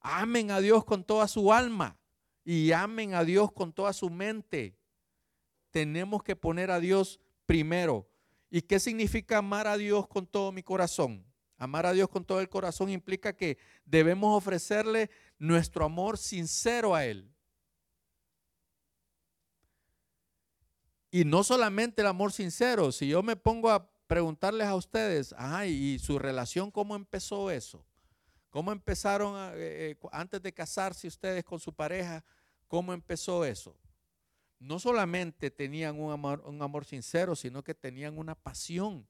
[0.00, 1.98] Amen a Dios con toda su alma
[2.42, 4.74] y amen a Dios con toda su mente.
[5.70, 8.08] Tenemos que poner a Dios primero.
[8.50, 11.24] ¿Y qué significa amar a Dios con todo mi corazón?
[11.58, 17.04] Amar a Dios con todo el corazón implica que debemos ofrecerle nuestro amor sincero a
[17.04, 17.29] Él.
[21.10, 25.70] Y no solamente el amor sincero, si yo me pongo a preguntarles a ustedes, ay,
[25.70, 27.84] ¿y su relación cómo empezó eso?
[28.50, 32.24] ¿Cómo empezaron eh, eh, antes de casarse ustedes con su pareja?
[32.66, 33.76] ¿Cómo empezó eso?
[34.58, 39.06] No solamente tenían un amor, un amor sincero, sino que tenían una pasión.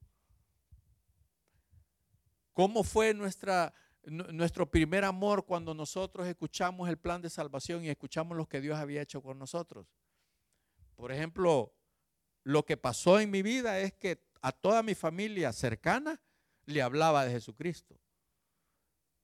[2.52, 3.72] ¿Cómo fue nuestra,
[4.04, 8.78] nuestro primer amor cuando nosotros escuchamos el plan de salvación y escuchamos lo que Dios
[8.78, 9.86] había hecho con nosotros?
[10.94, 11.72] Por ejemplo,
[12.44, 16.20] lo que pasó en mi vida es que a toda mi familia cercana
[16.64, 17.98] le hablaba de Jesucristo.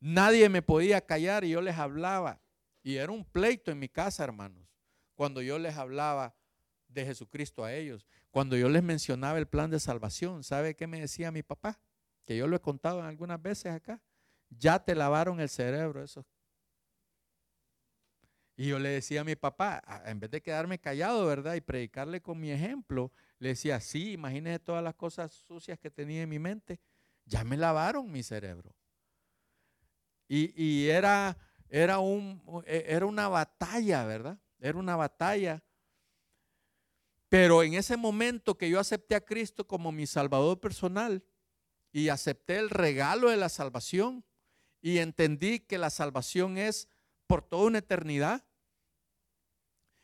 [0.00, 2.40] Nadie me podía callar y yo les hablaba.
[2.82, 4.68] Y era un pleito en mi casa, hermanos,
[5.14, 6.36] cuando yo les hablaba
[6.88, 8.06] de Jesucristo a ellos.
[8.30, 11.80] Cuando yo les mencionaba el plan de salvación, ¿sabe qué me decía mi papá?
[12.24, 14.02] Que yo lo he contado algunas veces acá.
[14.50, 16.24] Ya te lavaron el cerebro esos.
[18.56, 21.54] Y yo le decía a mi papá, en vez de quedarme callado, ¿verdad?
[21.54, 26.22] Y predicarle con mi ejemplo, le decía, sí, imagínese todas las cosas sucias que tenía
[26.22, 26.80] en mi mente.
[27.26, 28.74] Ya me lavaron mi cerebro.
[30.28, 31.36] Y, era,
[31.68, 34.38] era, un, e, era una batalla, ¿verdad?
[34.58, 35.62] Era una batalla.
[37.28, 41.22] Pero en ese momento que yo acepté a Cristo como mi Salvador personal
[41.92, 44.24] y acepté el regalo de la salvación
[44.80, 46.88] y entendí que la salvación es
[47.26, 48.44] por toda una eternidad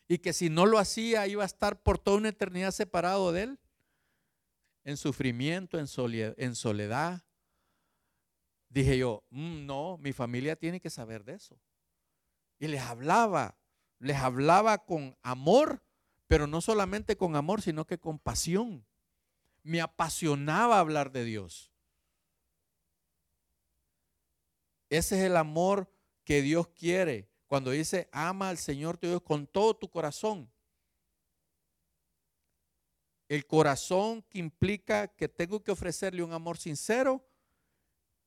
[0.09, 3.43] y que si no lo hacía iba a estar por toda una eternidad separado de
[3.45, 3.59] Él,
[4.85, 7.25] en sufrimiento, en soledad,
[8.69, 11.61] dije yo, mm, no, mi familia tiene que saber de eso.
[12.59, 13.59] Y les hablaba,
[13.99, 15.83] les hablaba con amor,
[16.27, 18.87] pero no solamente con amor, sino que con pasión.
[19.63, 21.73] Me apasionaba hablar de Dios.
[24.89, 25.92] Ese es el amor
[26.25, 30.51] que Dios quiere cuando dice, ama al Señor tu Dios con todo tu corazón.
[33.29, 37.23] El corazón que implica que tengo que ofrecerle un amor sincero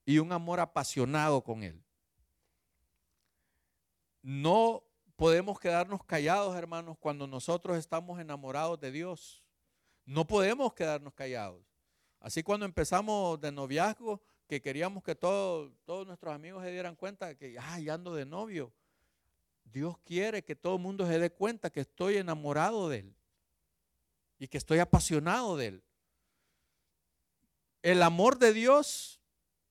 [0.06, 1.84] y un amor apasionado con Él.
[4.22, 4.84] No
[5.16, 9.44] podemos quedarnos callados, hermanos, cuando nosotros estamos enamorados de Dios.
[10.06, 11.64] No podemos quedarnos callados.
[12.20, 15.72] Así cuando empezamos de noviazgo, que queríamos que todos
[16.06, 18.74] nuestros amigos se dieran cuenta que, ay, ando de novio.
[19.64, 23.16] Dios quiere que todo el mundo se dé cuenta que estoy enamorado de Él
[24.38, 25.84] y que estoy apasionado de Él.
[27.82, 29.20] El amor de Dios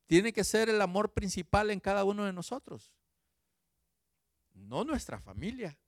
[0.06, 2.92] tiene que ser el amor principal en cada uno de nosotros,
[4.52, 5.78] no nuestra familia.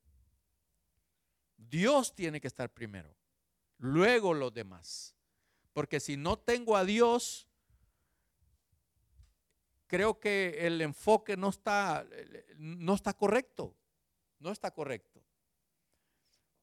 [1.56, 3.14] Dios tiene que estar primero,
[3.78, 5.14] luego los demás.
[5.72, 7.46] Porque si no tengo a Dios,
[9.86, 12.06] creo que el enfoque no está,
[12.56, 13.74] no está correcto.
[14.38, 15.22] No está correcto.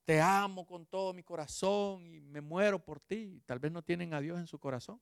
[0.06, 3.42] Te amo con todo mi corazón y me muero por ti.
[3.46, 5.02] Tal vez no tienen a Dios en su corazón.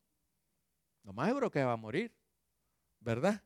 [1.04, 2.16] Lo más seguro que va a morir.
[3.02, 3.44] ¿verdad?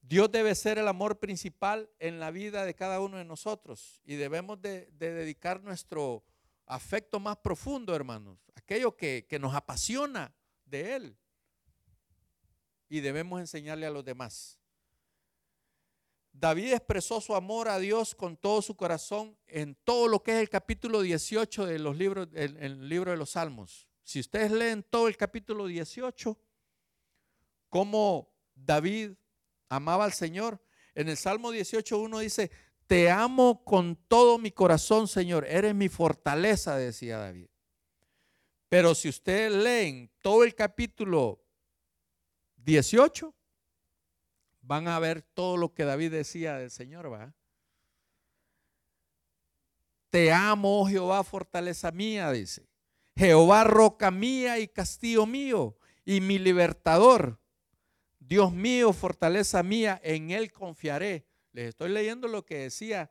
[0.00, 4.16] Dios debe ser el amor principal en la vida de cada uno de nosotros y
[4.16, 6.24] debemos de, dedicar nuestro
[6.66, 11.16] afecto más profundo, hermanos, aquello que, que nos apasiona de Él
[12.88, 14.58] y debemos enseñarle a los demás.
[16.32, 20.38] David expresó su amor a Dios con todo su corazón en todo lo que es
[20.38, 23.88] el capítulo 18 de los libros, libro de los Salmos.
[24.04, 26.38] Si ustedes leen todo el capítulo 18,
[27.68, 29.12] cómo David
[29.68, 30.62] amaba al Señor.
[30.94, 32.50] En el Salmo 18.1 dice,
[32.86, 35.44] te amo con todo mi corazón, Señor.
[35.46, 37.48] Eres mi fortaleza, decía David.
[38.68, 41.44] Pero si ustedes leen todo el capítulo
[42.68, 43.34] 18,
[44.60, 47.34] van a ver todo lo que David decía del Señor, ¿va?
[50.10, 52.68] Te amo, oh Jehová, fortaleza mía, dice.
[53.16, 57.40] Jehová, roca mía y castillo mío y mi libertador.
[58.18, 61.26] Dios mío, fortaleza mía, en Él confiaré.
[61.52, 63.10] Les estoy leyendo lo que decía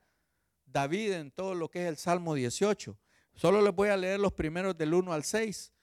[0.65, 2.95] David en todo lo que es el Salmo 18.
[3.33, 5.73] Solo les voy a leer los primeros del 1 al 6,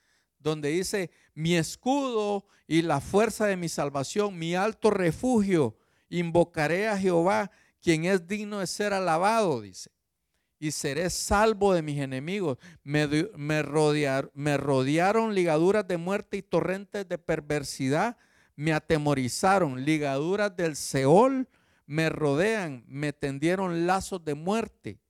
[0.45, 5.77] donde dice, mi escudo y la fuerza de mi salvación, mi alto refugio,
[6.09, 7.51] invocaré a Jehová,
[7.83, 9.91] quien es digno de ser alabado, dice.
[10.61, 12.59] Y seré salvo de mis enemigos.
[12.85, 18.17] Me, rodearon ligaduras de muerte y torrentes de perversidad
[18.57, 21.49] me atemorizaron, ligaduras del Seol
[21.87, 25.01] me rodean, me tendieron lazos de muerte.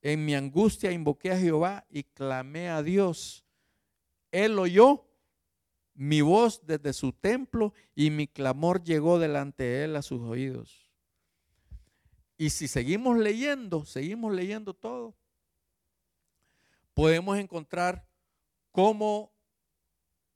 [0.00, 3.44] En mi angustia invoqué a Jehová y clamé a Dios.
[4.32, 5.06] Él oyó
[5.94, 10.90] mi voz desde su templo y mi clamor llegó delante de él a sus oídos.
[12.36, 15.14] Y si seguimos leyendo, seguimos leyendo todo,
[16.94, 18.08] podemos encontrar
[18.72, 19.32] cómo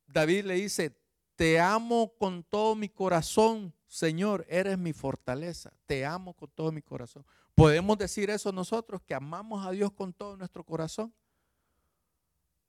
[0.06, 0.96] David le dice,
[1.34, 6.82] te amo con todo mi corazón, Señor, eres mi fortaleza, te amo con todo mi
[6.82, 7.24] corazón.
[7.54, 11.12] ¿Podemos decir eso nosotros, que amamos a Dios con todo nuestro corazón?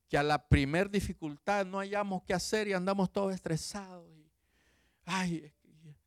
[0.08, 4.10] Que a la primer dificultad no hayamos qué hacer y andamos todos estresados.
[4.16, 4.32] Y,
[5.06, 5.54] ay,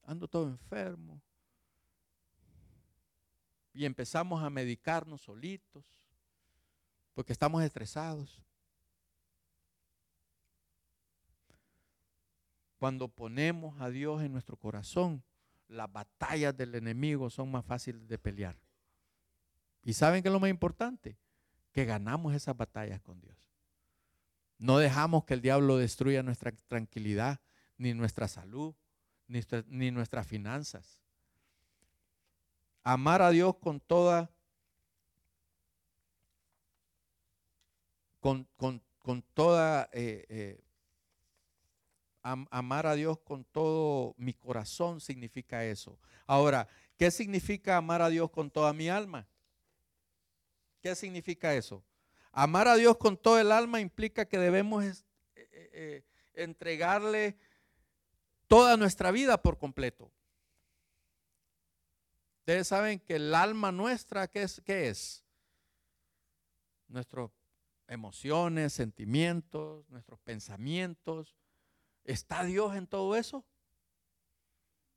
[0.04, 1.20] ando todo enfermo.
[3.72, 5.84] Y empezamos a medicarnos solitos
[7.14, 8.42] porque estamos estresados.
[12.78, 15.22] Cuando ponemos a Dios en nuestro corazón,
[15.68, 18.56] las batallas del enemigo son más fáciles de pelear.
[19.82, 21.18] ¿Y saben qué es lo más importante?
[21.72, 23.49] Que ganamos esas batallas con Dios.
[24.60, 27.40] No dejamos que el diablo destruya nuestra tranquilidad,
[27.78, 28.74] ni nuestra salud,
[29.26, 31.00] ni, nuestras finanzas.
[32.82, 34.30] Amar a Dios con toda,
[38.20, 38.46] con,
[39.32, 40.60] toda, eh, eh,
[42.22, 45.98] amar a Dios con todo mi corazón significa eso.
[46.26, 49.26] Ahora, ¿qué significa amar a Dios con toda mi alma?
[50.82, 51.82] ¿Qué significa eso?
[52.32, 54.94] Amar a Dios con todo el alma implica que debemos eh,
[55.34, 56.04] eh, eh,
[56.34, 57.36] entregarle
[58.46, 60.12] toda nuestra vida por completo.
[62.40, 64.60] Ustedes saben que el alma nuestra, ¿qué es?
[64.64, 65.24] ¿Qué es?
[66.88, 67.30] Nuestras
[67.86, 71.36] emociones, sentimientos, nuestros pensamientos.
[72.04, 73.44] ¿Está Dios en todo eso?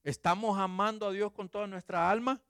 [0.03, 2.41] ¿Estamos amando a Dios con toda nuestra alma?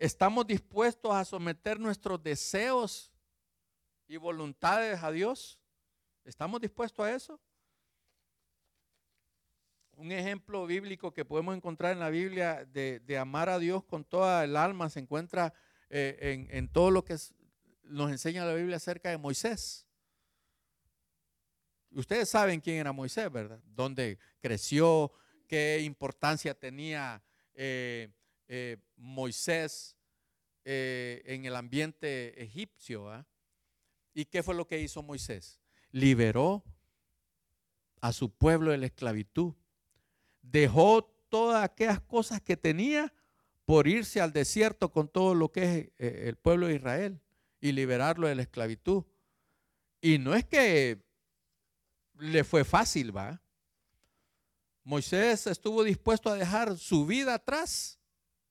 [0.00, 3.12] ¿Estamos dispuestos a someter nuestros deseos
[4.08, 5.60] y voluntades a Dios?
[6.24, 7.38] ¿Estamos dispuestos a eso?
[9.92, 14.42] Un ejemplo bíblico que podemos encontrar en la Biblia de, amar a Dios con toda
[14.42, 15.52] el alma se encuentra
[15.90, 17.18] eh, en, todo lo que
[17.82, 19.86] nos enseña la Biblia acerca de Moisés.
[21.90, 23.60] Ustedes saben quién era Moisés, ¿verdad?
[23.66, 25.12] Dónde creció,
[25.46, 27.22] qué importancia tenía
[27.52, 28.08] eh,
[28.52, 29.96] eh, Moisés
[30.64, 33.08] eh, en el ambiente egipcio.
[33.08, 33.24] ¿ah?
[34.12, 35.60] ¿Y qué fue lo que hizo Moisés?
[35.92, 36.64] Liberó
[38.00, 39.54] a su pueblo de la esclavitud.
[40.42, 43.14] Dejó todas aquellas cosas que tenía
[43.64, 47.20] por irse al desierto con todo lo que es eh, el pueblo de Israel
[47.60, 49.04] y liberarlo de la esclavitud.
[50.00, 51.00] Y no es que
[52.18, 53.40] le fue fácil, va.
[54.82, 57.99] Moisés estuvo dispuesto a dejar su vida atrás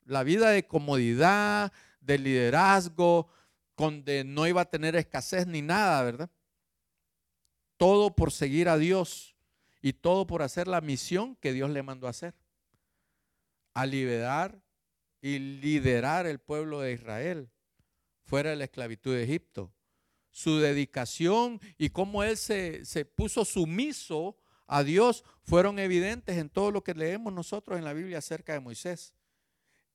[0.10, 3.30] la vida de comodidad, de liderazgo,
[3.78, 6.30] donde no iba a tener escasez ni nada, ¿verdad?
[7.78, 9.36] Todo por seguir a Dios
[9.82, 12.34] y todo por hacer la misión que Dios le mandó a hacer.
[13.76, 14.60] A liberar
[15.22, 17.50] y liderar el pueblo de Israel
[18.26, 19.72] fuera de la esclavitud de Egipto.
[20.32, 26.72] Su dedicación y cómo él se, se puso sumiso a Dios fueron evidentes en todo
[26.72, 29.14] lo que leemos nosotros en la Biblia acerca de Moisés.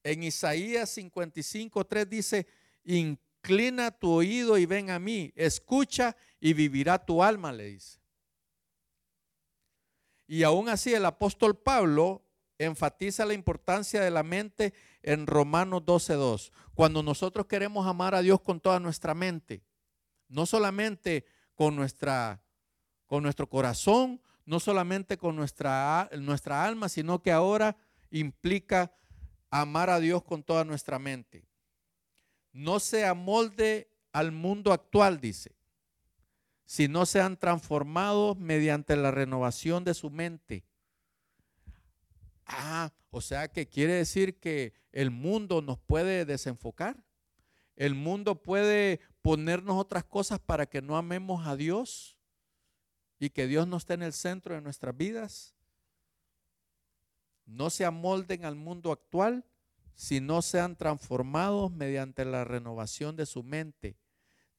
[0.04, 2.46] En Isaías 55, 3 dice,
[2.84, 7.98] inclina tu oído y ven a mí, escucha y vivirá tu alma, le dice.
[10.26, 12.22] Y aún así el apóstol Pablo
[12.58, 16.52] enfatiza la importancia de la mente en Romanos 12.2.
[16.74, 19.62] Cuando nosotros queremos amar a Dios con toda nuestra mente,
[20.28, 21.24] no solamente
[21.54, 22.42] con, nuestra,
[23.06, 27.76] con nuestro corazón, no solamente con nuestra, nuestra alma, sino que ahora
[28.10, 28.92] implica
[29.60, 31.46] amar a Dios con toda nuestra mente.
[32.52, 35.54] No se amolde al mundo actual, dice,
[36.64, 40.64] sino sean transformados mediante la renovación de su mente.
[42.46, 47.04] Ah, o sea que quiere decir que el mundo nos puede desenfocar.
[47.76, 52.18] El mundo puede ponernos otras cosas para que no amemos a Dios
[53.20, 55.54] y que Dios no esté en el centro de nuestras vidas
[57.46, 59.44] no se amolden al mundo actual,
[59.94, 63.96] sino sean transformados mediante la renovación de su mente.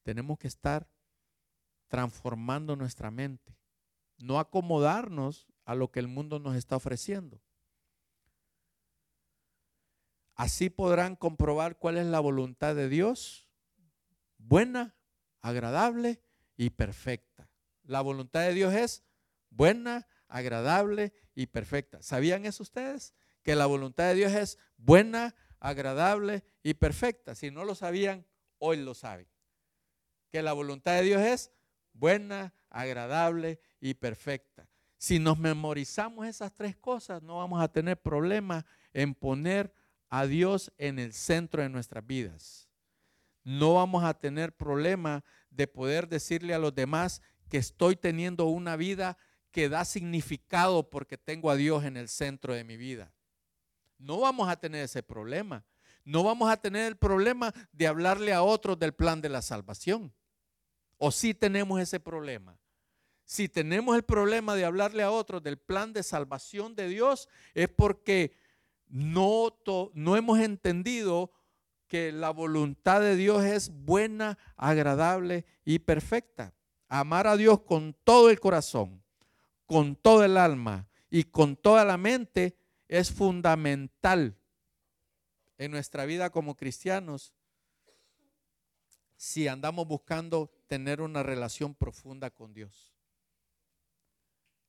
[0.02, 0.88] Tenemos que estar
[1.88, 3.56] transformando nuestra mente,
[4.18, 7.40] no acomodarnos a lo que el mundo nos está ofreciendo.
[10.34, 13.48] Así podrán comprobar cuál es la voluntad de Dios,
[14.36, 14.94] buena,
[15.40, 16.20] agradable
[16.56, 17.50] y perfecta.
[17.84, 19.04] La voluntad de Dios es
[19.50, 22.02] buena, agradable y perfecta.
[22.02, 23.14] ¿Sabían eso ustedes?
[23.44, 27.36] Que la voluntad de Dios es buena, agradable y perfecta.
[27.36, 28.26] Si no lo sabían,
[28.58, 29.28] hoy lo saben.
[30.32, 31.52] Que la voluntad de Dios es
[31.92, 34.68] buena, agradable y perfecta.
[34.96, 39.72] Si nos memorizamos esas tres cosas, no vamos a tener problema en poner
[40.08, 42.68] a Dios en el centro de nuestras vidas.
[43.44, 48.74] no vamos a tener problema de poder decirle a los demás que estoy teniendo una
[48.74, 49.18] vida
[49.56, 53.10] que da significado porque tengo a Dios en el centro de mi vida.
[53.96, 55.64] No vamos a tener ese problema.
[56.04, 60.12] No vamos a tener el problema de hablarle a otros del plan de la salvación.
[60.98, 62.58] ¿O sí tenemos ese problema?
[63.24, 67.70] Si tenemos el problema de hablarle a otros del plan de salvación de Dios, es
[67.70, 68.36] porque
[68.88, 69.56] no,
[69.94, 71.32] no hemos entendido
[71.88, 76.52] que la voluntad de Dios es buena, agradable y perfecta.
[76.90, 79.02] Amar a Dios con todo el corazón,
[79.66, 82.56] con todo el alma y con toda la mente
[82.88, 84.38] es fundamental
[85.58, 87.34] en nuestra vida como cristianos
[89.16, 92.94] si andamos buscando tener una relación profunda con Dios.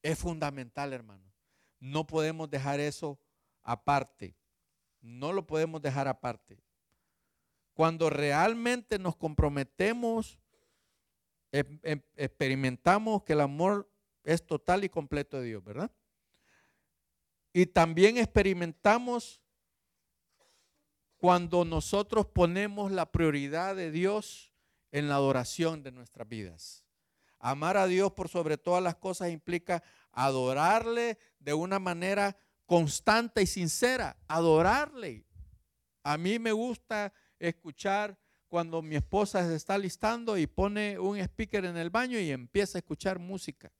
[0.02, 1.34] Es fundamental, hermano.
[1.80, 3.20] No podemos dejar eso
[3.62, 4.36] aparte.
[5.02, 6.64] No lo podemos dejar aparte.
[7.74, 10.39] Cuando realmente nos comprometemos,
[11.52, 13.91] em, em, experimentamos que el amor
[14.28, 15.90] es total y completo de Dios, ¿verdad?
[17.54, 19.42] Y también experimentamos
[21.16, 24.52] cuando nosotros ponemos la prioridad de Dios
[24.92, 26.84] en la adoración de nuestras vidas.
[27.40, 33.48] Amar a Dios por sobre todas las cosas implica adorarle de una manera constante y
[33.48, 35.26] sincera, adorarle.
[36.04, 38.20] A mí me gusta escuchar
[38.50, 42.78] cuando mi esposa se está listando y pone un speaker en el baño y empieza
[42.78, 43.72] a escuchar música.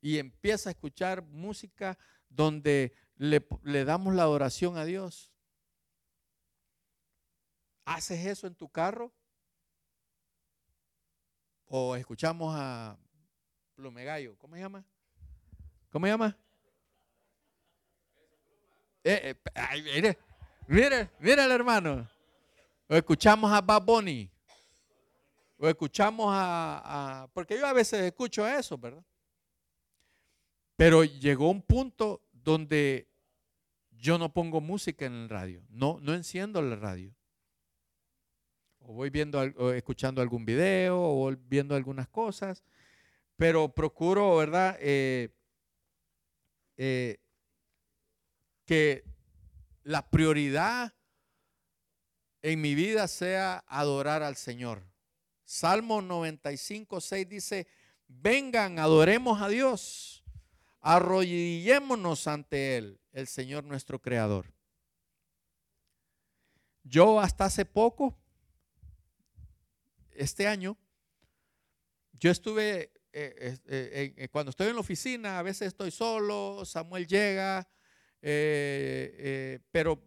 [0.00, 1.98] Y empieza a escuchar música
[2.28, 5.30] donde le, damos la adoración a Dios.
[7.84, 9.12] ¿Haces eso en tu carro?
[11.66, 12.96] ¿O escuchamos a
[13.74, 14.36] Plumegallo?
[14.38, 14.84] ¿Cómo se llama?
[15.90, 16.36] ¿Cómo se llama?
[19.04, 20.18] Eh, eh, mire,
[20.66, 22.08] mire, mire el hermano.
[22.88, 24.30] O escuchamos a Bad Bunny.
[25.58, 29.04] O escuchamos a, a, Porque yo a veces escucho eso, ¿verdad?
[30.80, 33.06] Pero llegó un punto donde
[33.90, 35.62] yo no pongo música en el radio.
[35.68, 37.14] No, no enciendo la radio
[38.78, 39.42] o voy viendo,
[39.74, 42.64] escuchando algún video, o viendo algunas cosas,
[43.36, 44.78] pero procuro, ¿verdad?
[44.80, 45.28] Eh,
[46.78, 47.18] eh,
[48.64, 49.04] que
[49.82, 50.94] la prioridad
[52.40, 54.82] en mi vida sea adorar al Señor.
[55.44, 57.66] Salmo 95, 6 dice,
[58.06, 60.19] vengan, adoremos a Dios,
[60.80, 64.52] arrodillémonos ante Él, el Señor nuestro Creador.
[66.82, 68.18] Yo hasta hace poco
[70.12, 70.76] este año,
[72.12, 77.06] yo estuve, eh, eh, eh, cuando estoy en la oficina, a veces estoy solo, Samuel
[77.06, 77.68] llega,
[78.20, 80.02] pero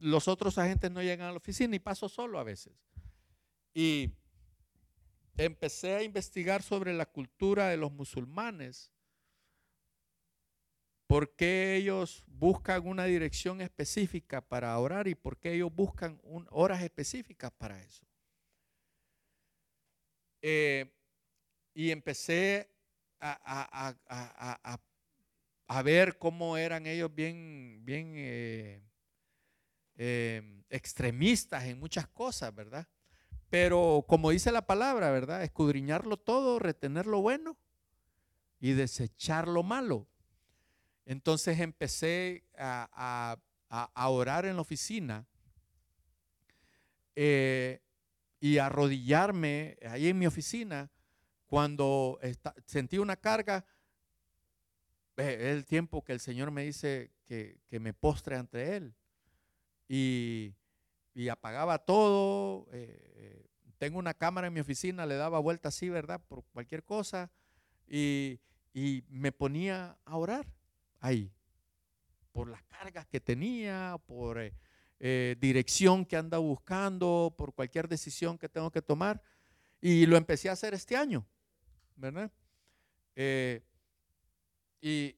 [0.00, 2.74] los otros agentes no llegan a la oficina y paso solo a veces.
[3.72, 4.12] Y
[5.36, 8.93] empecé a investigar sobre la cultura de los musulmanes.
[11.06, 16.82] ¿Por qué ellos buscan una dirección específica para orar y por qué ellos buscan horas
[16.82, 18.06] específicas para eso?
[20.40, 20.92] Eh,
[21.74, 22.70] y empecé
[23.20, 23.92] a,
[25.82, 28.82] ver cómo eran ellos bien, bien eh,
[29.96, 32.86] eh, extremistas en muchas cosas, ¿verdad?
[33.48, 35.42] Pero como dice la palabra, ¿verdad?
[35.42, 37.56] Escudriñarlo todo, retener lo bueno
[38.60, 40.08] y desechar lo malo.
[41.06, 43.36] Entonces empecé a,
[43.96, 45.26] orar en la oficina
[47.14, 50.90] y arrodillarme ahí en mi oficina
[51.46, 52.18] cuando
[52.66, 53.64] sentí una carga.
[55.16, 58.94] Es el tiempo que el Señor me dice que, me postre ante Él.
[59.88, 60.54] Y,
[61.30, 62.66] apagaba todo.
[62.72, 63.46] Eh, eh,
[63.78, 66.20] tengo una cámara en mi oficina, le daba vuelta así, ¿verdad?
[66.26, 67.30] Por cualquier cosa.
[67.86, 68.40] Y,
[68.72, 70.46] y me ponía a orar
[71.04, 71.30] ahí.
[72.32, 74.54] Por las cargas que tenía, por eh,
[74.98, 79.22] eh, dirección que anda buscando, por cualquier decisión que tengo que tomar.
[79.82, 81.26] Y lo empecé a hacer este año,
[81.94, 82.32] ¿verdad?
[83.14, 83.62] Eh,
[84.80, 85.14] y,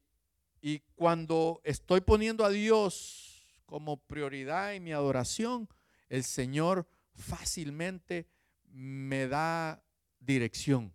[0.60, 5.68] y cuando estoy poniendo a Dios como prioridad en mi adoración,
[6.08, 8.28] el Señor fácilmente
[8.64, 9.82] me da
[10.18, 10.92] dirección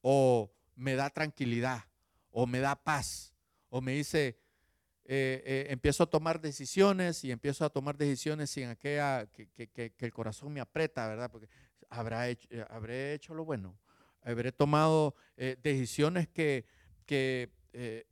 [0.00, 1.84] o me da tranquilidad
[2.38, 3.32] o me da paz
[3.70, 4.38] o me dice,
[5.06, 10.12] eh, eh, empiezo a tomar decisiones y empiezo a tomar decisiones sin aquella que, el
[10.12, 11.30] corazón me aprieta, ¿verdad?
[11.30, 11.48] Porque
[11.88, 13.78] habrá eh, habré hecho lo bueno,
[14.20, 15.14] habré tomado
[15.62, 16.66] decisiones que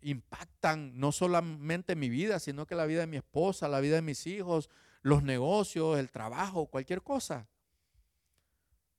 [0.01, 4.03] impactan no solamente mi vida, sino que la vida de mi esposa, la vida de
[4.03, 4.70] mis hijos,
[5.03, 7.47] los negocios, el trabajo, cualquier cosa.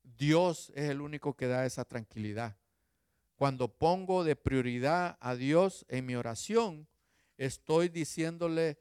[0.03, 2.55] Dios es el único que da esa tranquilidad.
[3.35, 6.87] Cuando pongo de prioridad a Dios en mi oración,
[7.37, 8.77] estoy diciéndole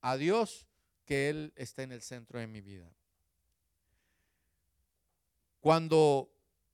[0.00, 0.66] a Dios
[1.04, 2.90] que Él está en el centro de mi vida.
[5.60, 6.30] Cuando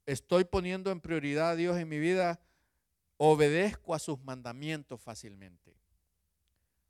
[0.06, 2.40] estoy poniendo en prioridad a Dios en mi vida,
[3.16, 5.74] obedezco a sus mandamientos fácilmente.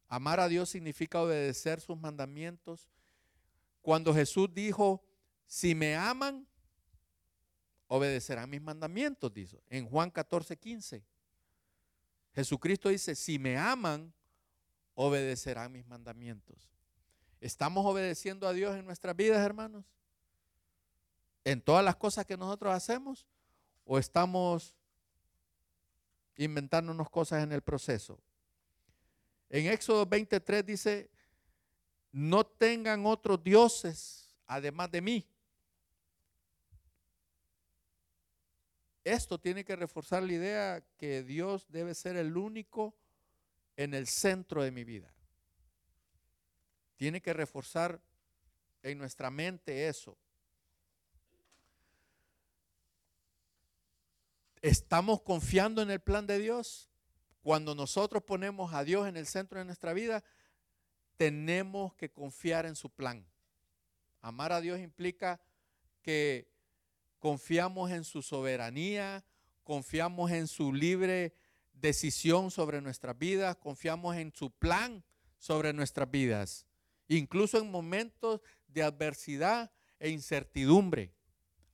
[0.08, 2.88] Amar a Dios significa obedecer sus mandamientos.
[3.80, 5.02] Cuando Jesús dijo,
[5.46, 6.46] si me aman,
[7.94, 11.04] obedecerán mis mandamientos, dice en Juan 14, 15.
[12.34, 14.12] Jesucristo dice, si me aman,
[14.94, 16.68] obedecerán mis mandamientos.
[17.40, 19.84] ¿Estamos obedeciendo a Dios en nuestras vidas, hermanos?
[21.44, 23.28] ¿En todas las cosas que nosotros hacemos?
[23.84, 24.74] ¿O estamos
[26.36, 28.18] inventándonos cosas en el proceso?
[29.50, 31.10] En Éxodo 23 dice,
[32.10, 35.28] no tengan otros dioses además de mí.
[39.04, 42.96] Esto tiene que reforzar la idea que Dios debe ser el único
[43.76, 45.12] en el centro de mi vida.
[46.96, 48.00] Tiene que reforzar
[48.82, 50.16] en nuestra mente eso.
[54.62, 56.90] ¿Estamos confiando en el plan de Dios?
[57.42, 60.24] Cuando nosotros ponemos a Dios en el centro de nuestra vida,
[61.18, 63.26] tenemos que confiar en su plan.
[64.22, 65.38] Amar a Dios implica
[66.00, 66.53] que
[67.24, 69.24] confiamos en su soberanía,
[69.62, 71.32] confiamos en su libre
[71.72, 75.02] decisión sobre nuestras vidas, confiamos en su plan
[75.38, 76.66] sobre nuestras vidas,
[77.08, 81.14] incluso en momentos de adversidad e incertidumbre.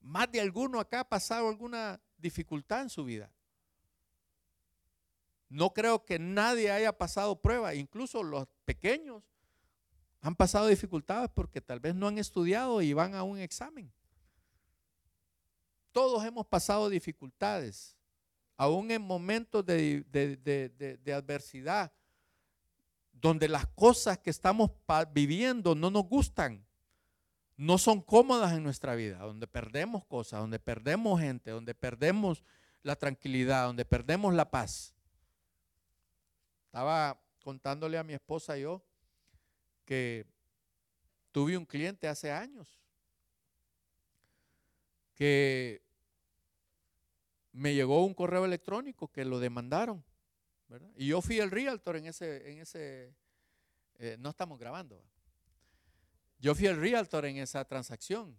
[0.01, 3.32] Más de alguno acá ha pasado alguna dificultad en su vida.
[5.48, 9.24] No creo que nadie haya pasado prueba, incluso los pequeños
[10.20, 13.92] han pasado dificultades porque tal vez no han estudiado y van a un examen.
[15.93, 17.97] Todos hemos pasado dificultades,
[18.57, 20.05] aún en momentos de,
[21.14, 21.93] adversidad,
[23.12, 24.70] donde las cosas que estamos
[25.12, 26.64] viviendo no nos gustan,
[27.57, 32.43] no son cómodas en nuestra vida, donde perdemos cosas, donde perdemos gente, donde perdemos
[32.82, 34.95] la tranquilidad, donde perdemos la paz.
[36.66, 38.82] Estaba contándole a mi esposa yo
[39.84, 40.24] que
[41.32, 42.79] tuve un cliente hace años
[45.20, 45.82] que
[47.52, 50.02] me llegó un correo electrónico que lo demandaron.
[50.96, 53.14] Y yo fui el realtor en ese, en ese
[53.98, 55.04] eh, no estamos grabando.
[56.38, 58.34] Yo fui el realtor en esa transacción.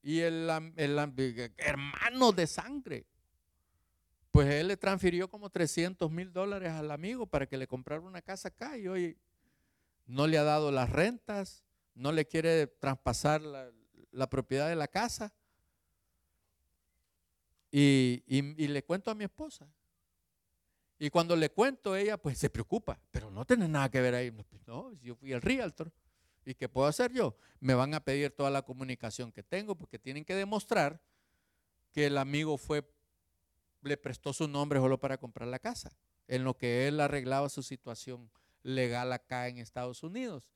[0.00, 3.04] Y el, el, hermano de sangre,
[4.30, 8.22] pues él le transfirió como 300 mil dólares al amigo para que le comprara una
[8.22, 9.18] casa acá y hoy
[10.06, 13.42] no le ha dado las rentas, no le quiere traspasar
[14.12, 15.34] la propiedad de la casa.
[17.70, 18.22] Y,
[18.68, 19.68] le cuento a mi esposa.
[20.98, 24.32] Y cuando le cuento, ella pues se preocupa, pero no tiene nada que ver ahí.
[24.66, 25.92] No, yo fui el realtor.
[26.44, 27.36] ¿Y qué puedo hacer yo?
[27.60, 31.02] Me van a pedir toda la comunicación que tengo porque tienen que demostrar
[31.92, 32.88] que el amigo fue,
[33.82, 35.96] le prestó su nombre solo para comprar la casa,
[36.28, 38.30] en lo que él arreglaba su situación
[38.62, 40.46] legal acá en Estados Unidos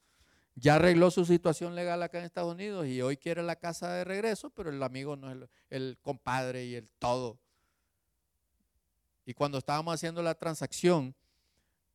[0.54, 4.04] ya arregló su situación legal acá en Estados Unidos y hoy quiere la casa de
[4.04, 7.38] regreso, pero el amigo no es el, compadre y el todo.
[9.24, 11.14] Y cuando estábamos haciendo la transacción,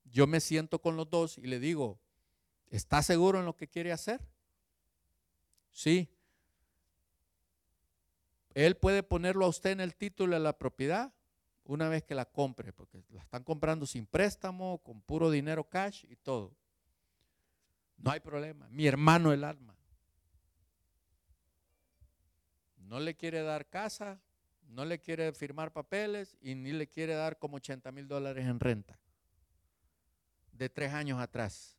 [0.06, 2.00] yo me siento con los dos y le digo,
[2.70, 4.22] ¿está seguro en lo que quiere hacer?
[5.72, 6.10] Sí.
[8.54, 11.14] Él puede ponerlo a usted en el título de la propiedad
[11.66, 16.06] una vez que la compre, porque la están comprando sin préstamo, con puro dinero cash
[16.08, 16.56] y todo.
[17.98, 18.68] No hay problema.
[18.70, 19.76] Mi hermano el alma.
[22.78, 24.22] No le quiere dar casa,
[24.68, 28.60] no le quiere firmar papeles y ni le quiere dar como 80 mil dólares en
[28.60, 29.00] renta.
[30.52, 31.76] De tres años atrás.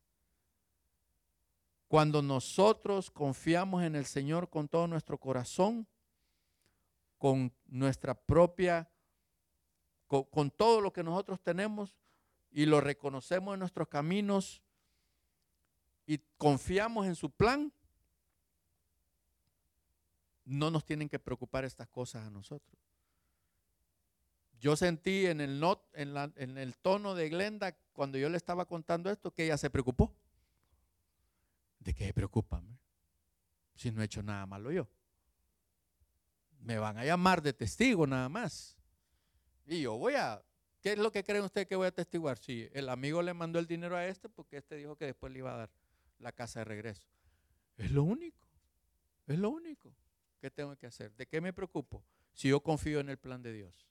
[1.87, 5.87] Cuando nosotros confiamos en el Señor con todo nuestro corazón,
[7.17, 8.89] con nuestra propia,
[10.07, 11.97] con, con todo lo que nosotros tenemos
[12.51, 14.61] y lo reconocemos en nuestros caminos,
[16.07, 17.71] y confiamos en su plan,
[20.45, 22.79] no nos tienen que preocupar estas cosas a nosotros.
[24.59, 29.11] Yo sentí en el, not, en, el tono de Glenda cuando yo le estaba contando
[29.11, 30.15] esto que ella se preocupó.
[31.79, 32.63] ¿De qué se preocupa?
[33.75, 34.87] Si no he hecho nada malo yo.
[36.59, 38.77] Me van a llamar de testigo nada más.
[39.65, 40.41] Y yo voy a,
[40.81, 42.37] ¿qué es lo que creen ustedes que voy a testiguar?
[42.37, 45.39] Si el amigo le mandó el dinero a este porque este dijo que después le
[45.39, 45.69] iba a dar
[46.19, 47.07] la casa de regreso.
[47.77, 48.45] Es lo único.
[49.27, 49.93] Es lo único
[50.39, 51.13] que tengo que hacer.
[51.15, 52.03] ¿De qué me preocupo?
[52.33, 53.87] Si yo confío en el plan de Dios.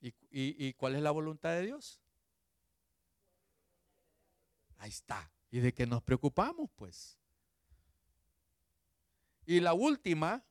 [0.00, 2.00] ¿Y, y cuál es la voluntad de Dios?
[4.78, 5.32] Ahí está.
[5.50, 7.18] ¿Y de qué nos preocupamos, pues?
[9.46, 10.44] Y la última,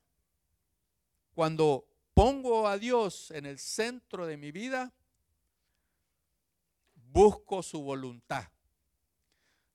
[1.34, 4.94] cuando pongo a Dios en el centro de mi vida,
[6.96, 8.55] busco su voluntad.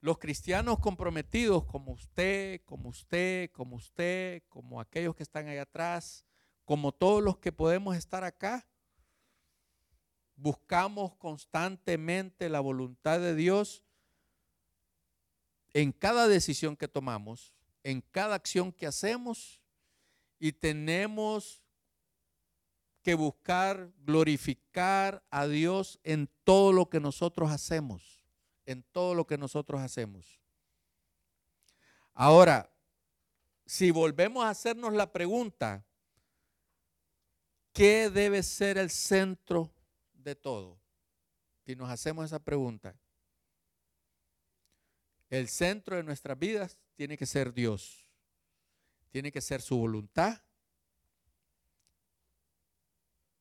[0.00, 6.24] Los cristianos comprometidos como usted, como usted, como usted, como aquellos que están ahí atrás,
[6.64, 8.66] como todos los que podemos estar acá,
[10.36, 13.82] buscamos constantemente la voluntad de Dios
[15.74, 19.60] en cada decisión que tomamos, en cada acción que hacemos
[20.38, 21.62] y tenemos
[23.02, 28.19] que buscar glorificar a Dios en todo lo que nosotros hacemos,
[28.70, 30.40] en todo lo que nosotros hacemos.
[32.14, 32.72] Ahora,
[33.66, 35.84] si volvemos a hacernos la pregunta,
[37.72, 39.74] ¿qué debe ser el centro
[40.12, 40.80] de todo?
[41.66, 42.96] Si nos hacemos esa pregunta,
[45.28, 48.08] el centro de nuestras vidas tiene que ser Dios.
[49.10, 50.40] Tiene que ser su voluntad.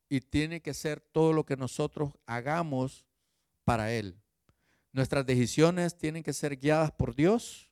[0.08, 3.06] Y tiene que ser todo lo que nosotros hagamos
[3.64, 4.20] para Él.
[4.92, 7.72] Nuestras decisiones tienen que ser guiadas por Dios.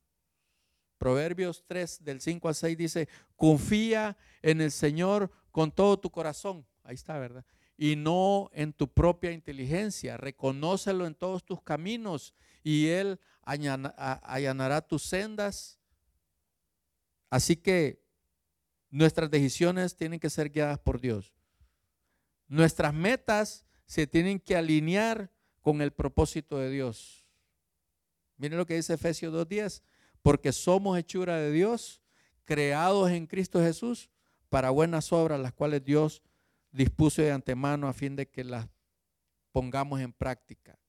[0.97, 6.65] Proverbios 3 del 5 al 6 dice, confía en el Señor con todo tu corazón.
[6.83, 7.45] Ahí está, ¿verdad?
[7.75, 10.17] Y no en tu propia inteligencia.
[10.17, 15.79] Reconócelo en todos tus caminos y Él allanará tus sendas.
[17.29, 18.03] Así que
[18.89, 21.33] nuestras decisiones tienen que ser guiadas por Dios.
[22.47, 25.31] Nuestras metas se tienen que alinear
[25.67, 27.25] con el propósito de Dios.
[28.37, 29.81] Miren lo que dice Efesios 2.10,
[30.21, 32.01] porque somos hechura de Dios,
[32.45, 34.09] creados en Cristo Jesús
[34.47, 36.23] para buenas obras, las cuales Dios
[36.71, 38.69] dispuso de antemano a fin de que las
[39.51, 40.79] pongamos en práctica.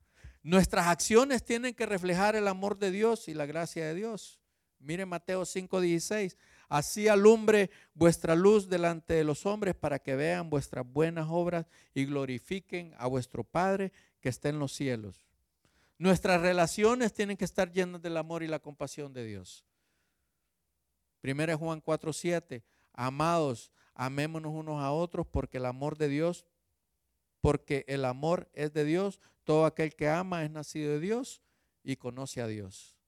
[0.44, 4.38] Nuestras acciones tienen que reflejar el amor de Dios y la gracia de Dios.
[4.78, 6.36] Mire Mateo 5:16.
[6.68, 12.04] Así alumbre vuestra luz delante de los hombres para que vean vuestras buenas obras y
[12.04, 13.90] glorifiquen a vuestro Padre
[14.28, 15.24] que está en los cielos.
[15.96, 19.64] Nuestras relaciones tienen que estar llenas del amor y la compasión de Dios.
[21.22, 22.62] Primera Juan 4:7.
[22.92, 26.44] Amados, amémonos unos a otros porque el amor de Dios,
[27.40, 31.40] porque el amor es de Dios, todo aquel que ama es nacido de Dios
[31.82, 32.98] y conoce a Dios.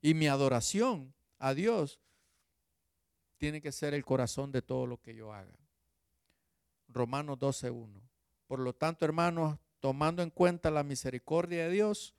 [0.00, 2.00] Y mi adoración a Dios
[3.36, 5.58] tiene que ser el corazón de todo lo que yo haga.
[6.88, 8.00] Romanos 12.1.
[8.46, 12.14] Por lo tanto, hermanos, tomando en cuenta la misericordia de Dios,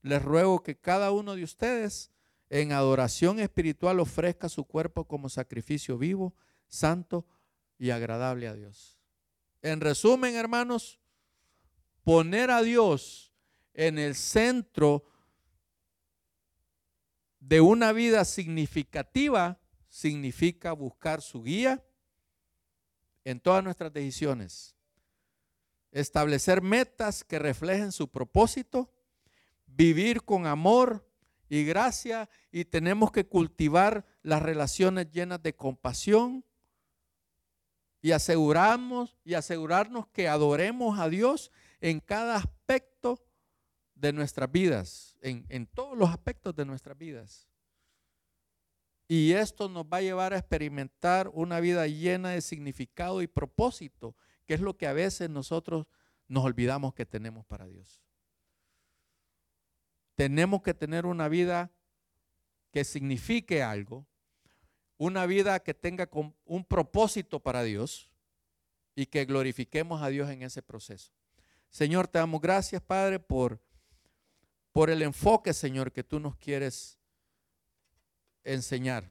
[0.00, 2.10] les ruego que cada uno de ustedes
[2.48, 6.34] en adoración espiritual ofrezca su cuerpo como sacrificio vivo,
[6.68, 7.26] santo
[7.78, 8.98] y agradable a Dios.
[9.60, 11.00] En resumen, hermanos,
[12.02, 13.30] poner a Dios
[13.74, 15.04] en el centro
[17.40, 21.84] de una vida significativa significa buscar su guía
[23.22, 24.74] en todas nuestras decisiones,
[25.92, 28.90] establecer metas que reflejen su propósito,
[29.66, 31.06] vivir con amor
[31.48, 36.44] y gracia y tenemos que cultivar las relaciones llenas de compasión
[38.00, 43.24] y aseguramos y asegurarnos que adoremos a Dios en cada aspecto
[43.94, 47.48] de nuestras vidas, en, todos los aspectos de nuestras vidas.
[49.06, 54.16] Y esto nos va a llevar a experimentar una vida llena de significado y propósito,
[54.46, 55.86] que es lo que a veces nosotros
[56.28, 58.02] nos olvidamos que tenemos para Dios.
[60.14, 61.70] Tenemos que tener una vida
[62.70, 64.06] que signifique algo,
[64.98, 66.08] una vida que tenga
[66.44, 68.10] un propósito para Dios
[68.94, 71.12] y que glorifiquemos a Dios en ese proceso.
[71.70, 73.60] Señor, te damos gracias, Padre, por,
[74.72, 76.98] por el enfoque, Señor, que tú nos quieres
[78.44, 79.10] enseñar.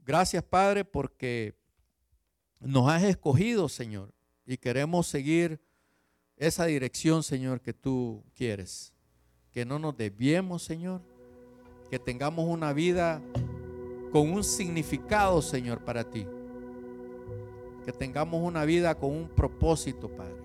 [0.00, 1.59] Gracias, Padre, porque
[2.60, 4.12] nos has escogido, Señor,
[4.46, 5.60] y queremos seguir
[6.36, 8.92] esa dirección, Señor, que tú quieres.
[9.50, 11.02] Que no nos desviemos, Señor.
[11.90, 13.20] Que tengamos una vida
[14.12, 16.26] con un significado, Señor, para ti.
[17.84, 20.40] Que tengamos una vida con un propósito, Padre.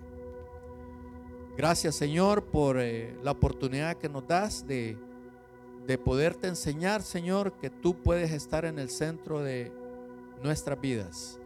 [1.57, 4.97] Gracias Señor por eh, la oportunidad que nos das de,
[5.87, 9.71] de poderte enseñar, Señor, que tú puedes estar en el centro de
[10.43, 11.39] nuestras vidas.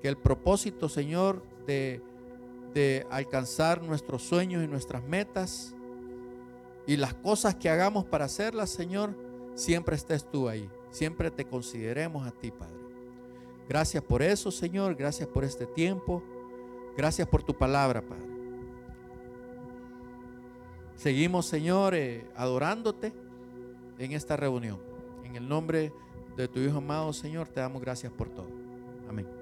[0.00, 2.02] Que el propósito, Señor, de,
[3.10, 5.74] alcanzar nuestros sueños y nuestras metas
[6.86, 9.16] y las cosas que hagamos para hacerlas, Señor,
[9.54, 12.78] siempre estés tú ahí, siempre te consideremos a ti, Padre.
[13.68, 16.22] Gracias por eso, Señor, gracias por este tiempo,
[16.96, 18.28] gracias por tu palabra, Padre.
[20.94, 23.12] Seguimos, Señor, eh, adorándote
[23.98, 24.80] en esta reunión.
[25.24, 25.92] En el nombre
[26.36, 28.48] de tu Hijo amado, Señor, te damos gracias por todo.
[29.08, 29.37] Amén.